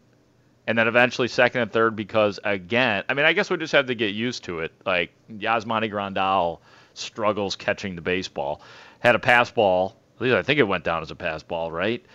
and 0.68 0.78
then 0.78 0.88
eventually 0.88 1.28
second 1.28 1.62
and 1.62 1.72
third 1.72 1.96
because 1.96 2.40
again, 2.44 3.04
I 3.10 3.14
mean 3.14 3.26
I 3.26 3.34
guess 3.34 3.50
we 3.50 3.58
just 3.58 3.74
have 3.74 3.88
to 3.88 3.96
get 3.96 4.14
used 4.14 4.44
to 4.44 4.60
it. 4.60 4.74
Like 4.86 5.12
Yasmani 5.32 5.92
Grandal 5.92 6.60
struggles 6.94 7.56
catching 7.56 7.96
the 7.96 8.02
baseball. 8.02 8.62
Had 9.00 9.16
a 9.16 9.20
pass 9.20 9.50
ball. 9.50 9.96
At 10.16 10.22
least 10.22 10.36
I 10.36 10.44
think 10.44 10.60
it 10.60 10.64
went 10.64 10.84
down 10.84 11.02
as 11.02 11.12
a 11.12 11.16
pass 11.16 11.44
ball, 11.44 11.72
right? 11.72 12.06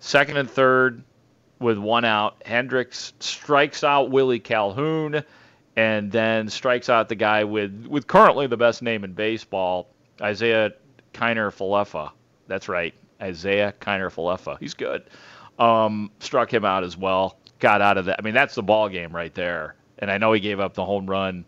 Second 0.00 0.36
and 0.36 0.50
third 0.50 1.02
with 1.58 1.78
one 1.78 2.04
out. 2.04 2.40
Hendriks 2.44 3.12
strikes 3.20 3.82
out 3.82 4.10
Willie 4.10 4.38
Calhoun 4.38 5.24
and 5.78 6.10
then 6.10 6.48
strikes 6.48 6.88
out 6.88 7.08
the 7.08 7.14
guy 7.14 7.44
with, 7.44 7.86
with 7.86 8.08
currently 8.08 8.48
the 8.48 8.56
best 8.56 8.82
name 8.82 9.04
in 9.04 9.12
baseball, 9.12 9.88
Isiah 10.20 10.72
Kiner 11.14 11.52
Falefa. 11.52 12.10
That's 12.48 12.68
right, 12.68 12.92
Isiah 13.24 13.72
Kiner 13.80 14.12
Falefa. 14.12 14.58
He's 14.58 14.74
good. 14.74 15.04
Um, 15.56 16.10
struck 16.18 16.52
him 16.52 16.64
out 16.64 16.82
as 16.82 16.96
well. 16.96 17.38
Got 17.60 17.80
out 17.80 17.96
of 17.96 18.06
that. 18.06 18.16
I 18.18 18.22
mean, 18.22 18.34
that's 18.34 18.56
the 18.56 18.62
ball 18.62 18.88
game 18.88 19.14
right 19.14 19.32
there. 19.32 19.76
And 20.00 20.10
I 20.10 20.18
know 20.18 20.32
he 20.32 20.40
gave 20.40 20.58
up 20.58 20.74
the 20.74 20.84
home 20.84 21.06
run 21.06 21.44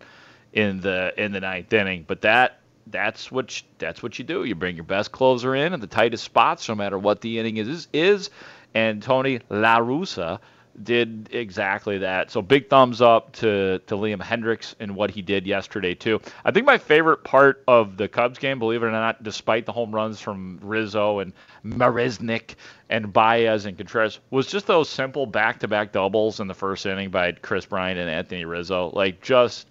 in 0.52 0.80
the 0.80 1.12
in 1.16 1.32
the 1.32 1.40
ninth 1.40 1.72
inning, 1.72 2.04
but 2.06 2.20
that 2.20 2.60
that's 2.86 3.32
what 3.32 3.60
you, 3.60 3.66
that's 3.78 4.00
what 4.00 4.16
you 4.16 4.24
do. 4.24 4.44
You 4.44 4.54
bring 4.54 4.76
your 4.76 4.84
best 4.84 5.10
closer 5.10 5.56
in 5.56 5.72
at 5.72 5.80
the 5.80 5.88
tightest 5.88 6.22
spots, 6.22 6.68
no 6.68 6.76
matter 6.76 7.00
what 7.00 7.20
the 7.20 7.40
inning 7.40 7.56
is 7.56 7.88
is. 7.92 8.30
And 8.74 9.02
Tony 9.02 9.40
La 9.50 9.78
Russa 9.78 10.38
did 10.84 11.28
exactly 11.32 11.98
that. 11.98 12.30
So 12.30 12.42
big 12.42 12.68
thumbs 12.68 13.00
up 13.02 13.32
to, 13.34 13.80
to 13.86 13.94
Liam 13.94 14.20
Hendriks 14.20 14.74
and 14.80 14.94
what 14.96 15.10
he 15.10 15.22
did 15.22 15.46
yesterday 15.46 15.94
too. 15.94 16.20
I 16.44 16.50
think 16.50 16.66
my 16.66 16.78
favorite 16.78 17.24
part 17.24 17.62
of 17.68 17.96
the 17.96 18.08
Cubs 18.08 18.38
game, 18.38 18.58
believe 18.58 18.82
it 18.82 18.86
or 18.86 18.90
not, 18.90 19.22
despite 19.22 19.66
the 19.66 19.72
home 19.72 19.94
runs 19.94 20.20
from 20.20 20.58
Rizzo 20.62 21.20
and 21.20 21.32
Marisnick 21.64 22.54
and 22.88 23.12
Baez 23.12 23.66
and 23.66 23.76
Contreras, 23.76 24.18
was 24.30 24.46
just 24.46 24.66
those 24.66 24.88
simple 24.88 25.26
back-to-back 25.26 25.92
doubles 25.92 26.40
in 26.40 26.46
the 26.46 26.54
first 26.54 26.86
inning 26.86 27.10
by 27.10 27.32
Kris 27.32 27.66
Bryant 27.66 27.98
and 27.98 28.10
Anthony 28.10 28.44
Rizzo. 28.44 28.90
Like 28.94 29.20
just 29.20 29.66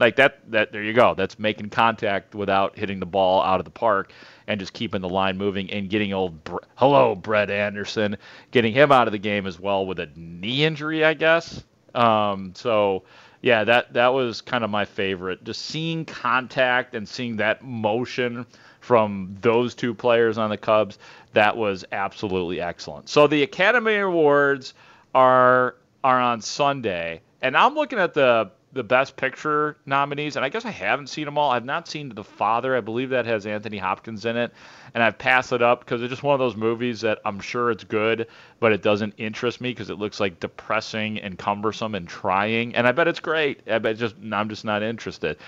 like 0.00 0.16
that 0.16 0.38
that 0.50 0.72
there 0.72 0.82
you 0.82 0.92
go. 0.92 1.14
That's 1.14 1.38
making 1.38 1.70
contact 1.70 2.34
without 2.34 2.76
hitting 2.76 3.00
the 3.00 3.06
ball 3.06 3.42
out 3.42 3.60
of 3.60 3.64
the 3.64 3.70
park 3.70 4.12
and 4.46 4.60
just 4.60 4.72
keeping 4.72 5.00
the 5.00 5.08
line 5.08 5.36
moving 5.38 5.70
and 5.70 5.88
getting 5.88 6.12
old 6.12 6.38
hello 6.76 7.14
Brett 7.14 7.50
Anderson, 7.50 8.16
getting 8.50 8.72
him 8.72 8.92
out 8.92 9.08
of 9.08 9.12
the 9.12 9.18
game 9.18 9.46
as 9.46 9.58
well 9.58 9.86
with 9.86 9.98
a 9.98 10.08
knee 10.16 10.64
injury, 10.64 11.04
I 11.04 11.14
guess. 11.14 11.62
Um, 11.94 12.52
so 12.54 13.04
yeah, 13.44 13.64
that 13.64 13.92
that 13.92 14.08
was 14.08 14.40
kind 14.40 14.64
of 14.64 14.70
my 14.70 14.84
favorite. 14.84 15.44
Just 15.44 15.66
seeing 15.66 16.04
contact 16.04 16.94
and 16.94 17.08
seeing 17.08 17.36
that 17.36 17.62
motion 17.62 18.46
from 18.80 19.36
those 19.40 19.74
two 19.74 19.94
players 19.94 20.38
on 20.38 20.50
the 20.50 20.56
Cubs, 20.56 20.98
that 21.32 21.56
was 21.56 21.84
absolutely 21.92 22.60
excellent. 22.60 23.08
So 23.08 23.26
the 23.26 23.42
Academy 23.42 23.96
Awards 23.96 24.74
are 25.14 25.76
are 26.02 26.20
on 26.20 26.40
Sunday, 26.40 27.20
and 27.42 27.56
I'm 27.56 27.74
looking 27.74 27.98
at 27.98 28.14
the 28.14 28.50
the 28.74 28.82
Best 28.82 29.16
Picture 29.16 29.76
nominees, 29.86 30.36
and 30.36 30.44
I 30.44 30.48
guess 30.48 30.64
I 30.64 30.70
haven't 30.70 31.06
seen 31.06 31.24
them 31.24 31.38
all. 31.38 31.50
I've 31.50 31.64
not 31.64 31.88
seen 31.88 32.08
The 32.14 32.24
Father. 32.24 32.76
I 32.76 32.80
believe 32.80 33.10
that 33.10 33.24
has 33.26 33.46
Anthony 33.46 33.78
Hopkins 33.78 34.24
in 34.24 34.36
it, 34.36 34.52
and 34.92 35.02
I've 35.02 35.16
passed 35.16 35.52
it 35.52 35.62
up 35.62 35.80
because 35.80 36.02
it's 36.02 36.10
just 36.10 36.22
one 36.22 36.34
of 36.34 36.40
those 36.40 36.56
movies 36.56 37.00
that 37.02 37.20
I'm 37.24 37.40
sure 37.40 37.70
it's 37.70 37.84
good, 37.84 38.26
but 38.60 38.72
it 38.72 38.82
doesn't 38.82 39.14
interest 39.16 39.60
me 39.60 39.70
because 39.70 39.90
it 39.90 39.98
looks 39.98 40.20
like 40.20 40.40
depressing 40.40 41.20
and 41.20 41.38
cumbersome 41.38 41.94
and 41.94 42.08
trying. 42.08 42.74
And 42.74 42.86
I 42.86 42.92
bet 42.92 43.08
it's 43.08 43.20
great. 43.20 43.60
I 43.70 43.78
bet 43.78 43.96
just 43.96 44.16
I'm 44.32 44.48
just 44.48 44.64
not 44.64 44.82
interested. 44.82 45.38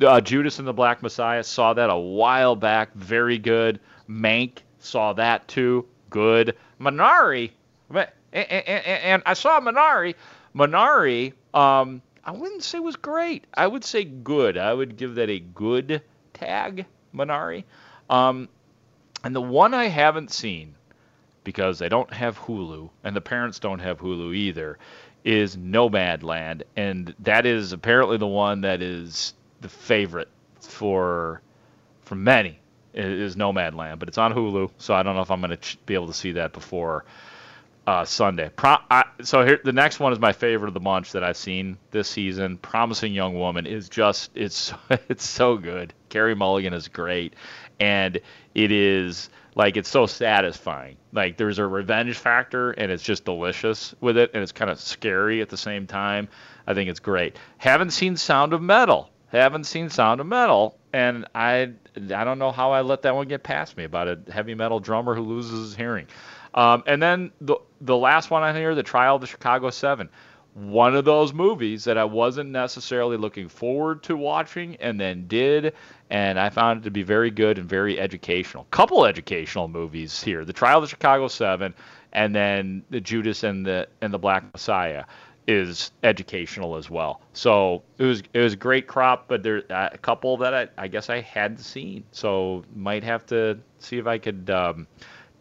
Uh, 0.00 0.20
Judas 0.20 0.58
and 0.58 0.68
the 0.68 0.72
Black 0.72 1.02
Messiah 1.02 1.42
saw 1.42 1.74
that 1.74 1.90
a 1.90 1.96
while 1.96 2.56
back. 2.56 2.94
Very 2.94 3.38
good. 3.38 3.80
Mank 4.08 4.58
saw 4.78 5.12
that 5.14 5.46
too. 5.48 5.86
Good. 6.10 6.56
Minari, 6.80 7.50
and, 7.92 8.08
and, 8.32 8.86
and 8.86 9.22
I 9.26 9.34
saw 9.34 9.60
Minari. 9.60 10.14
Minari. 10.54 11.32
Um, 11.52 12.02
I 12.26 12.32
wouldn't 12.32 12.64
say 12.64 12.80
was 12.80 12.96
great. 12.96 13.46
I 13.54 13.68
would 13.68 13.84
say 13.84 14.02
good. 14.02 14.58
I 14.58 14.74
would 14.74 14.96
give 14.96 15.14
that 15.14 15.30
a 15.30 15.38
good 15.38 16.02
tag, 16.34 16.84
Minari. 17.14 17.62
Um, 18.10 18.48
and 19.22 19.34
the 19.34 19.40
one 19.40 19.74
I 19.74 19.86
haven't 19.86 20.32
seen 20.32 20.74
because 21.44 21.78
they 21.78 21.88
don't 21.88 22.12
have 22.12 22.36
Hulu 22.40 22.90
and 23.04 23.14
the 23.14 23.20
parents 23.20 23.60
don't 23.60 23.78
have 23.78 24.00
Hulu 24.00 24.34
either 24.34 24.76
is 25.22 25.56
Nomadland, 25.56 26.62
and 26.76 27.14
that 27.20 27.46
is 27.46 27.72
apparently 27.72 28.16
the 28.16 28.26
one 28.26 28.62
that 28.62 28.82
is 28.82 29.34
the 29.60 29.68
favorite 29.68 30.28
for 30.60 31.40
for 32.02 32.16
many 32.16 32.58
is 32.92 33.36
Nomadland, 33.36 34.00
but 34.00 34.08
it's 34.08 34.18
on 34.18 34.32
Hulu, 34.32 34.70
so 34.78 34.94
I 34.94 35.02
don't 35.04 35.14
know 35.14 35.22
if 35.22 35.30
I'm 35.30 35.40
going 35.40 35.50
to 35.50 35.56
ch- 35.56 35.78
be 35.86 35.94
able 35.94 36.06
to 36.08 36.12
see 36.12 36.32
that 36.32 36.52
before 36.52 37.04
uh, 37.86 38.04
Sunday. 38.04 38.50
Pro- 38.54 38.78
I, 38.90 39.04
so 39.22 39.44
here, 39.44 39.60
the 39.62 39.72
next 39.72 40.00
one 40.00 40.12
is 40.12 40.18
my 40.18 40.32
favorite 40.32 40.68
of 40.68 40.74
the 40.74 40.80
bunch 40.80 41.12
that 41.12 41.22
I've 41.22 41.36
seen 41.36 41.78
this 41.90 42.08
season. 42.08 42.58
Promising 42.58 43.12
Young 43.12 43.38
Woman 43.38 43.66
is 43.66 43.88
just 43.88 44.30
it's 44.34 44.72
it's 45.08 45.26
so 45.26 45.56
good. 45.56 45.94
Carey 46.08 46.34
Mulligan 46.34 46.72
is 46.72 46.88
great, 46.88 47.34
and 47.78 48.18
it 48.54 48.72
is 48.72 49.30
like 49.54 49.76
it's 49.76 49.88
so 49.88 50.06
satisfying. 50.06 50.96
Like 51.12 51.36
there's 51.36 51.58
a 51.58 51.66
revenge 51.66 52.16
factor, 52.16 52.72
and 52.72 52.90
it's 52.90 53.02
just 53.02 53.24
delicious 53.24 53.94
with 54.00 54.16
it, 54.16 54.30
and 54.34 54.42
it's 54.42 54.52
kind 54.52 54.70
of 54.70 54.80
scary 54.80 55.40
at 55.40 55.48
the 55.48 55.56
same 55.56 55.86
time. 55.86 56.28
I 56.66 56.74
think 56.74 56.90
it's 56.90 57.00
great. 57.00 57.38
Haven't 57.58 57.90
seen 57.90 58.16
Sound 58.16 58.52
of 58.52 58.62
Metal. 58.62 59.10
Haven't 59.28 59.64
seen 59.64 59.90
Sound 59.90 60.20
of 60.20 60.26
Metal, 60.26 60.78
and 60.92 61.26
I 61.34 61.72
I 61.96 62.24
don't 62.24 62.38
know 62.38 62.50
how 62.50 62.72
I 62.72 62.80
let 62.80 63.02
that 63.02 63.14
one 63.14 63.28
get 63.28 63.42
past 63.42 63.76
me 63.76 63.84
about 63.84 64.08
a 64.08 64.18
heavy 64.30 64.54
metal 64.54 64.80
drummer 64.80 65.14
who 65.14 65.22
loses 65.22 65.68
his 65.68 65.76
hearing. 65.76 66.06
Um, 66.56 66.82
and 66.86 67.02
then 67.02 67.30
the 67.40 67.56
the 67.82 67.96
last 67.96 68.30
one 68.30 68.42
on 68.42 68.56
here, 68.56 68.74
the 68.74 68.82
Trial 68.82 69.16
of 69.16 69.20
the 69.20 69.26
Chicago 69.26 69.70
Seven, 69.70 70.08
one 70.54 70.96
of 70.96 71.04
those 71.04 71.34
movies 71.34 71.84
that 71.84 71.98
I 71.98 72.04
wasn't 72.04 72.48
necessarily 72.50 73.18
looking 73.18 73.48
forward 73.48 74.02
to 74.04 74.16
watching, 74.16 74.76
and 74.76 74.98
then 74.98 75.26
did, 75.28 75.74
and 76.08 76.40
I 76.40 76.48
found 76.48 76.80
it 76.80 76.84
to 76.84 76.90
be 76.90 77.02
very 77.02 77.30
good 77.30 77.58
and 77.58 77.68
very 77.68 78.00
educational. 78.00 78.66
Couple 78.70 79.04
educational 79.04 79.68
movies 79.68 80.22
here: 80.22 80.46
the 80.46 80.54
Trial 80.54 80.78
of 80.78 80.84
the 80.84 80.88
Chicago 80.88 81.28
Seven, 81.28 81.74
and 82.14 82.34
then 82.34 82.82
the 82.88 83.00
Judas 83.02 83.42
and 83.42 83.66
the 83.66 83.86
and 84.00 84.12
the 84.12 84.18
Black 84.18 84.50
Messiah 84.54 85.04
is 85.46 85.92
educational 86.02 86.76
as 86.76 86.90
well. 86.90 87.20
So 87.34 87.82
it 87.98 88.04
was 88.04 88.22
it 88.32 88.40
was 88.40 88.54
a 88.54 88.56
great 88.56 88.86
crop, 88.86 89.28
but 89.28 89.42
there 89.42 89.62
uh, 89.70 89.90
a 89.92 89.98
couple 89.98 90.38
that 90.38 90.54
I, 90.54 90.68
I 90.78 90.88
guess 90.88 91.10
I 91.10 91.20
hadn't 91.20 91.58
seen. 91.58 92.04
So 92.12 92.64
might 92.74 93.04
have 93.04 93.26
to 93.26 93.58
see 93.78 93.98
if 93.98 94.06
I 94.06 94.18
could 94.18 94.48
um, 94.50 94.86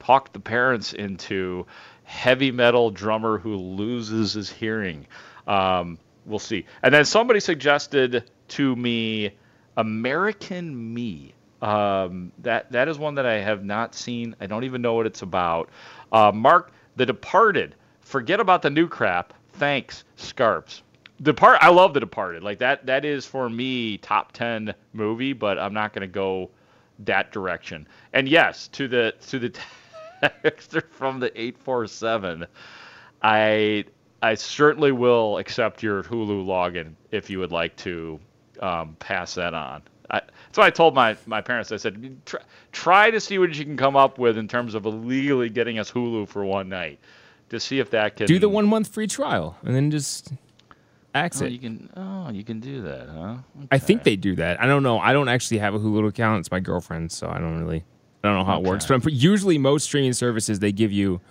talk 0.05 0.31
the 0.33 0.39
parents 0.39 0.93
into 0.93 1.65
heavy 2.03 2.51
metal 2.51 2.91
drummer 2.91 3.37
who 3.37 3.55
loses 3.55 4.33
his 4.33 4.49
hearing. 4.49 5.07
Um, 5.47 5.97
we'll 6.25 6.39
see. 6.39 6.65
And 6.83 6.93
then 6.93 7.05
somebody 7.05 7.39
suggested 7.39 8.29
to 8.49 8.75
me 8.75 9.31
American 9.77 10.93
Me. 10.93 11.33
Um, 11.61 12.31
that 12.39 12.71
that 12.71 12.87
is 12.87 12.99
one 12.99 13.15
that 13.15 13.25
I 13.25 13.39
have 13.39 13.63
not 13.63 13.95
seen. 13.95 14.35
I 14.39 14.45
don't 14.45 14.65
even 14.65 14.81
know 14.81 14.93
what 14.93 15.07
it's 15.07 15.23
about. 15.23 15.69
Uh, 16.11 16.31
Mark, 16.33 16.71
The 16.95 17.05
Departed. 17.05 17.75
Forget 18.01 18.39
about 18.39 18.61
the 18.61 18.69
new 18.69 18.87
crap. 18.87 19.33
Thanks, 19.53 20.03
Scarps. 20.17 20.81
Depart. 21.21 21.57
I 21.61 21.69
love 21.69 21.93
The 21.93 21.99
Departed. 21.99 22.43
Like 22.43 22.59
that. 22.59 22.85
That 22.85 23.05
is 23.05 23.25
for 23.25 23.49
me 23.49 23.97
top 23.97 24.33
ten 24.33 24.75
movie, 24.93 25.33
but 25.33 25.57
I'm 25.57 25.73
not 25.73 25.93
going 25.93 26.01
to 26.01 26.13
go 26.13 26.51
that 26.99 27.31
direction. 27.31 27.87
And 28.13 28.29
yes, 28.29 28.67
to 28.69 28.87
the 28.87 29.15
to 29.27 29.39
the 29.39 29.57
texter 30.23 30.83
from 30.89 31.19
the 31.19 31.31
eight 31.39 31.57
four 31.57 31.87
seven, 31.87 32.45
I 33.21 33.85
I 34.21 34.35
certainly 34.35 34.91
will 34.91 35.37
accept 35.37 35.83
your 35.83 36.03
Hulu 36.03 36.45
login 36.45 36.93
if 37.11 37.29
you 37.29 37.39
would 37.39 37.51
like 37.51 37.75
to 37.77 38.19
um, 38.59 38.95
pass 38.99 39.35
that 39.35 39.53
on. 39.53 39.83
I, 40.09 40.19
that's 40.19 40.57
what 40.57 40.65
I 40.65 40.69
told 40.69 40.93
my, 40.93 41.17
my 41.25 41.41
parents. 41.41 41.71
I 41.71 41.77
said, 41.77 42.17
try, 42.25 42.39
try 42.71 43.11
to 43.11 43.19
see 43.19 43.39
what 43.39 43.55
you 43.55 43.65
can 43.65 43.75
come 43.75 43.95
up 43.95 44.17
with 44.19 44.37
in 44.37 44.47
terms 44.47 44.75
of 44.75 44.85
illegally 44.85 45.49
getting 45.49 45.79
us 45.79 45.91
Hulu 45.91 46.27
for 46.27 46.45
one 46.45 46.69
night 46.69 46.99
to 47.49 47.59
see 47.59 47.79
if 47.79 47.89
that 47.91 48.15
can 48.15 48.27
do 48.27 48.39
the 48.39 48.49
one 48.49 48.67
month 48.67 48.87
free 48.87 49.07
trial 49.07 49.57
and 49.63 49.75
then 49.75 49.91
just 49.91 50.33
axe 51.13 51.41
oh, 51.41 51.45
it. 51.45 51.51
You 51.51 51.59
can 51.59 51.89
oh 51.95 52.29
you 52.29 52.43
can 52.43 52.59
do 52.59 52.81
that, 52.81 53.09
huh? 53.09 53.37
I 53.71 53.77
think 53.77 54.03
they 54.03 54.15
do 54.15 54.35
that. 54.35 54.61
I 54.61 54.65
don't 54.65 54.83
know. 54.83 54.99
I 54.99 55.13
don't 55.13 55.29
actually 55.29 55.59
have 55.59 55.73
a 55.73 55.79
Hulu 55.79 56.07
account. 56.07 56.39
It's 56.39 56.51
my 56.51 56.59
girlfriend's, 56.59 57.15
so 57.15 57.29
I 57.29 57.39
don't 57.39 57.59
really. 57.59 57.83
I 58.25 58.29
don't 58.29 58.39
know 58.39 58.45
how 58.45 58.59
it 58.59 58.63
works. 58.65 58.85
But 58.85 59.13
usually, 59.13 59.57
most 59.57 59.85
streaming 59.85 60.13
services 60.13 60.59
they 60.59 60.71
give 60.71 60.91
you 60.91 61.21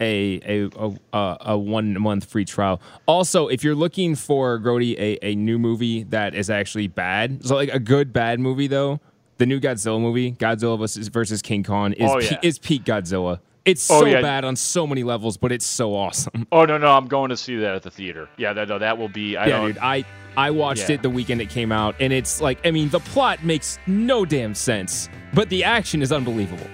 a 0.00 0.40
a 0.44 0.96
a, 1.12 1.36
a, 1.52 1.58
one 1.58 2.00
month 2.00 2.26
free 2.26 2.44
trial. 2.44 2.80
Also, 3.06 3.48
if 3.48 3.64
you're 3.64 3.74
looking 3.74 4.14
for 4.14 4.58
Grody 4.58 4.94
a, 4.98 5.24
a 5.24 5.34
new 5.34 5.58
movie 5.58 6.02
that 6.04 6.34
is 6.34 6.50
actually 6.50 6.88
bad, 6.88 7.44
so 7.44 7.54
like 7.54 7.70
a 7.72 7.78
good 7.80 8.12
bad 8.12 8.38
movie 8.40 8.66
though, 8.66 9.00
the 9.38 9.46
new 9.46 9.58
Godzilla 9.60 10.00
movie, 10.00 10.32
Godzilla 10.32 10.78
versus, 10.78 11.08
versus 11.08 11.40
King 11.42 11.62
Kong, 11.64 11.92
is 11.94 12.10
Oh, 12.10 12.18
pe- 12.20 12.38
is 12.42 12.58
peak 12.58 12.84
Godzilla. 12.84 13.40
It's 13.66 13.90
Oh, 13.90 14.00
so 14.00 14.06
yeah. 14.06 14.22
bad 14.22 14.44
on 14.44 14.56
so 14.56 14.86
many 14.86 15.02
levels, 15.02 15.36
but 15.36 15.52
it's 15.52 15.66
so 15.66 15.94
awesome. 15.94 16.46
Oh 16.52 16.64
no 16.64 16.78
no, 16.78 16.92
I'm 16.92 17.06
going 17.08 17.28
to 17.30 17.36
see 17.36 17.56
that 17.56 17.74
at 17.74 17.82
the 17.82 17.90
theater. 17.90 18.28
Yeah, 18.38 18.52
that 18.54 18.68
no, 18.68 18.78
that 18.78 18.96
will 18.96 19.08
be. 19.08 19.36
I 19.36 19.46
yeah, 19.46 19.58
don't, 19.58 19.66
dude. 19.66 19.78
I 19.78 20.04
I 20.36 20.50
watched 20.52 20.88
Yeah. 20.88 20.94
it 20.96 21.02
the 21.02 21.10
weekend 21.10 21.40
it 21.42 21.50
came 21.50 21.72
out, 21.72 21.96
and 22.00 22.12
it's 22.12 22.40
like 22.40 22.64
I 22.64 22.70
mean 22.70 22.88
the 22.90 23.00
plot 23.00 23.44
makes 23.44 23.78
no 23.86 24.24
damn 24.24 24.54
sense, 24.54 25.08
but 25.34 25.48
the 25.50 25.64
action 25.64 26.00
is 26.00 26.12
unbelievable. 26.12 26.68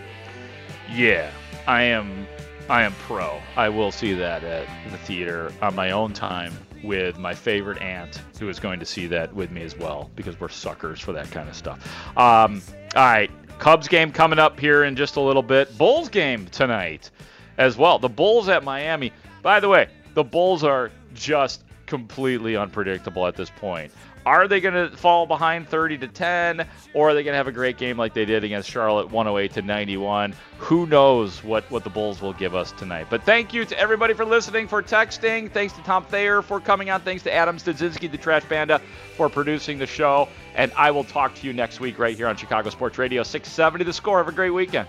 Yeah, 0.94 1.31
I 1.66 1.83
am. 1.85 2.26
I 2.68 2.83
am 2.85 2.92
pro. 3.07 3.40
I 3.57 3.68
will 3.68 3.90
see 3.90 4.12
that 4.14 4.44
at 4.44 4.66
the 4.90 4.98
theater 4.98 5.52
on 5.61 5.74
my 5.74 5.90
own 5.90 6.12
time 6.12 6.52
with 6.85 7.18
my 7.18 7.35
favorite 7.35 7.78
aunt, 7.83 8.20
who 8.38 8.48
is 8.48 8.59
going 8.59 8.78
to 8.81 8.87
see 8.87 9.07
that 9.09 9.33
with 9.35 9.50
me 9.50 9.62
as 9.62 9.76
well 9.76 10.11
because 10.16 10.38
we're 10.40 10.48
suckers 10.48 11.00
for 11.00 11.12
that 11.12 11.31
kind 11.31 11.48
of 11.48 11.55
stuff. 11.57 11.78
Um, 12.16 12.62
all 12.94 13.05
right, 13.05 13.31
Cubs 13.62 13.87
game 13.87 14.11
coming 14.11 14.40
up 14.40 14.59
here 14.59 14.83
in 14.83 14.96
just 14.96 15.14
a 15.14 15.20
little 15.20 15.40
bit. 15.40 15.79
Bulls 15.79 16.09
game 16.09 16.46
tonight 16.46 17.12
as 17.59 17.77
well. 17.77 17.96
The 18.01 18.09
Bulls 18.09 18.48
at 18.48 18.64
Miami. 18.64 19.12
By 19.40 19.61
the 19.61 19.68
way, 19.68 19.87
the 20.14 20.25
Bulls 20.25 20.64
are 20.64 20.90
just 21.14 21.62
completely 21.87 22.57
unpredictable 22.57 23.25
at 23.25 23.37
this 23.37 23.51
point. 23.51 23.92
Are 24.24 24.46
they 24.46 24.61
going 24.61 24.74
to 24.74 24.96
fall 24.96 25.26
behind 25.26 25.68
30 25.68 25.98
to 25.98 26.08
10 26.08 26.66
or 26.94 27.11
are 27.11 27.14
they 27.14 27.24
going 27.24 27.32
to 27.32 27.37
have 27.37 27.48
a 27.48 27.52
great 27.52 27.76
game 27.76 27.96
like 27.96 28.14
they 28.14 28.24
did 28.24 28.44
against 28.44 28.70
Charlotte 28.70 29.11
108 29.11 29.52
to 29.54 29.62
91? 29.62 30.35
Who 30.58 30.87
knows 30.87 31.42
what 31.42 31.68
what 31.70 31.82
the 31.82 31.90
Bulls 31.90 32.22
will 32.22 32.32
give 32.32 32.54
us 32.54 32.72
tonight. 32.72 33.08
But 33.11 33.24
thank 33.24 33.52
you 33.52 33.64
to 33.64 33.78
everybody 33.78 34.14
for 34.14 34.24
listening, 34.24 34.68
for 34.68 34.82
texting. 34.82 35.50
Thanks 35.50 35.72
to 35.74 35.82
Tom 35.82 36.04
Thayer 36.04 36.40
for 36.40 36.61
coming 36.61 36.88
on. 36.88 37.00
Thanks 37.00 37.24
to 37.24 37.32
Adam 37.32 37.56
Stadzinski, 37.56 38.11
the 38.11 38.18
Trash 38.18 38.44
Panda, 38.44 38.80
for 39.16 39.28
producing 39.28 39.78
the 39.78 39.87
show. 39.87 40.28
And 40.54 40.70
I 40.76 40.92
will 40.92 41.04
talk 41.04 41.35
to 41.37 41.46
you 41.46 41.52
next 41.52 41.80
week 41.80 41.98
right 41.98 42.16
here 42.16 42.28
on 42.28 42.37
Chicago 42.37 42.70
Sports 42.70 42.98
Radio 42.98 43.24
670 43.24 43.85
The 43.85 43.92
Score. 43.92 44.18
Have 44.18 44.28
a 44.28 44.32
great 44.32 44.50
weekend. 44.50 44.87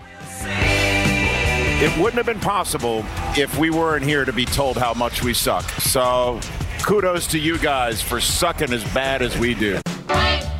It 1.76 1.98
wouldn't 1.98 2.14
have 2.14 2.26
been 2.26 2.40
possible 2.40 3.04
if 3.36 3.58
we 3.58 3.70
weren't 3.70 4.04
here 4.04 4.24
to 4.24 4.32
be 4.32 4.44
told 4.44 4.76
how 4.76 4.94
much 4.94 5.24
we 5.24 5.34
suck. 5.34 5.68
So 5.80 6.38
kudos 6.84 7.26
to 7.28 7.38
you 7.38 7.58
guys 7.58 8.02
for 8.02 8.20
sucking 8.20 8.72
as 8.72 8.84
bad 8.92 9.22
as 9.22 9.38
we 9.38 9.54
do. 9.54 9.80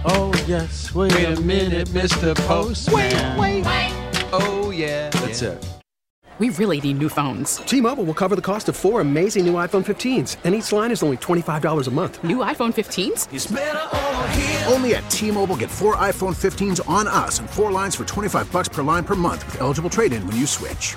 Oh, 0.07 0.33
yes. 0.47 0.95
Wait, 0.95 1.13
a 1.13 1.41
minute, 1.41 1.89
Mr. 1.89 2.35
Postman. 2.47 2.97
Wait, 2.97 3.39
wait. 3.39 3.65
wait. 3.65 4.27
Oh, 4.33 4.71
yeah. 4.71 5.11
That's 5.11 5.43
it. 5.43 5.67
We 6.41 6.49
really 6.51 6.81
need 6.81 6.99
new 6.99 7.09
phones. 7.09 7.59
T-Mobile 7.59 8.03
will 8.05 8.15
cover 8.15 8.35
the 8.35 8.43
cost 8.43 8.69
of 8.69 8.75
four 8.75 9.01
amazing 9.01 9.47
new 9.47 9.55
iPhone 9.55 9.85
15s, 9.85 10.39
and 10.43 10.53
each 10.55 10.73
line 10.73 10.91
is 10.91 11.03
only 11.05 11.17
$25 11.19 11.87
a 11.87 11.91
month. 11.93 12.25
New 12.25 12.39
iPhone 12.39 12.75
15s? 12.75 14.73
Only 14.73 14.97
at 14.97 15.09
T-Mobile 15.11 15.57
get 15.57 15.71
four 15.71 15.95
iPhone 15.97 16.35
15s 16.35 16.87
on 16.89 17.07
us 17.07 17.39
and 17.39 17.49
four 17.49 17.71
lines 17.71 17.95
for 17.95 18.05
25 18.05 18.51
bucks 18.51 18.69
per 18.69 18.83
line 18.83 19.05
per 19.05 19.15
month 19.15 19.47
with 19.47 19.61
eligible 19.61 19.91
trade-in 19.91 20.27
when 20.27 20.35
you 20.37 20.47
switch. 20.47 20.97